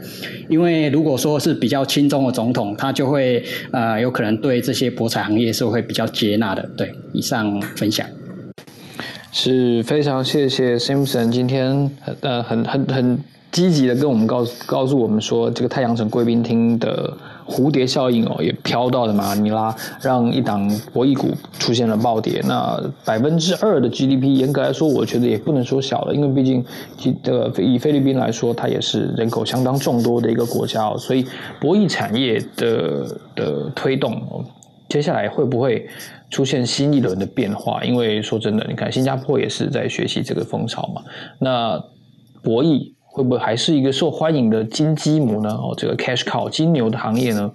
[0.48, 6.68] 因为如果说是比较轻中的总统，他就会呃有可能对这些博彩行业是会比较接纳的。
[6.76, 8.04] 对，以上分享
[9.32, 11.90] 是非常谢谢 Simpson 今天
[12.20, 13.18] 呃很很很
[13.52, 17.16] 积极的跟我们告告诉我们说这个太阳城贵宾厅的。
[17.48, 22.42] 蝴蝶效应哦，也飘到了马尼拉，让一档博弈股出现了暴跌。
[22.46, 26.62] 那百分之二的 GDP，严格来说，我觉得也不能说小了，因为毕竟，
[27.22, 30.98] 这个以菲律宾来说，它也是人口相当众多的一个国家哦。
[30.98, 31.24] 所以，
[31.58, 34.44] 博弈产业的的推动，
[34.88, 35.88] 接下来会不会
[36.28, 37.82] 出现新一轮的变化？
[37.82, 41.02] 因为说真的，你看新加坡也是在学习这个风潮嘛。
[41.38, 41.82] 那
[42.42, 42.92] 博弈。
[43.10, 45.50] 会不会还是一个受欢迎的金鸡母呢？
[45.50, 47.50] 哦，这个 cash cow 金牛的行业呢，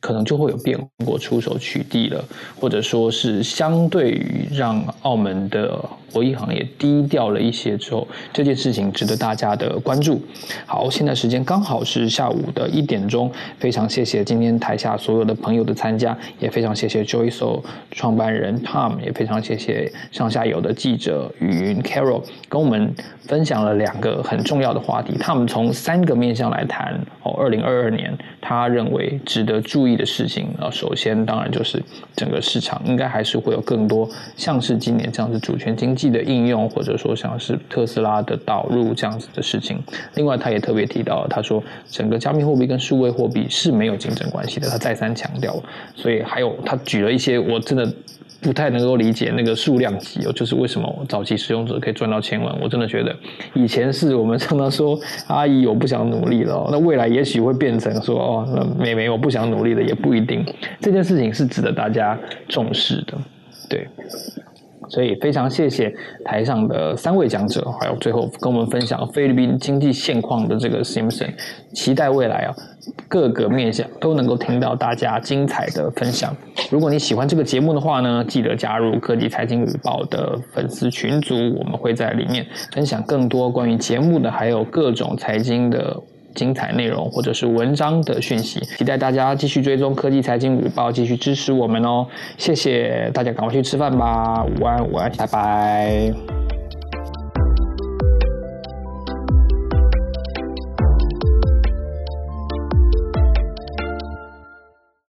[0.00, 2.24] 可能就会有变过出手取缔了，
[2.60, 5.84] 或者说是相对于让澳门的。
[6.12, 10.18] 博弈行业低调了一些之后，这件事情值得大家的关注。
[10.64, 22.94] 好，现在时间刚好是下午的一点钟，非常谢谢今天台下所有的朋友的参加，也非常谢谢 Joyso 创办人 Tom，也非常谢谢上下游的记者雨云 Carol，跟我们
[23.26, 25.18] 分享了两个很重要的话题。
[25.18, 31.82] 他们从三个面向来谈哦，二零二二年他认为值得注意意的事情啊，首先当然就是
[32.16, 36.06] 整个市场应该还是会有更多像是今年这样子主权经济。
[36.06, 39.76] 的应用，或者说像是特斯拉的导入这样子的事情。
[40.14, 41.60] 另外，他也特别提到，他说
[41.90, 45.60] 整个加密货币跟数位货币是没有竞争关系的，他再三强调。
[45.96, 47.92] 所以还有他举了一些我真的
[48.40, 52.54] 不太能够理解那个数量级哦，就是为什么早期使用者可以赚到千万？
[52.60, 53.14] 我真的觉得
[53.54, 60.44] 以前是我们常常说 阿姨我不想努力了，那未来也许会变成说哦，那妹妹我不想努力了，也不一定。
[60.80, 62.18] 这件事情是值得大家
[62.48, 63.18] 重视的，
[63.68, 63.88] 对。
[64.88, 71.30] 所以非常谢谢台上的三位讲者，还有最后跟我们分享菲律宾经济现况的这个 Simpson，
[71.74, 72.54] 期待未来啊
[73.08, 76.34] 各个面向都能够听到大家精彩的分享。
[76.70, 86.00] 如果你喜欢这个节目的话呢，记得加入科技财经日报的粉丝群组，我们会在里面分享更多关于节目的，还有各种财经的。
[86.36, 88.60] 精彩内容或者是文章的讯息。
[88.78, 92.06] 期待大家继续追踪科技财经午报，继续支持我们哦。
[92.38, 94.44] 谢谢大家，赶快去吃饭吧。
[94.44, 96.55] 午安，午安，拜拜。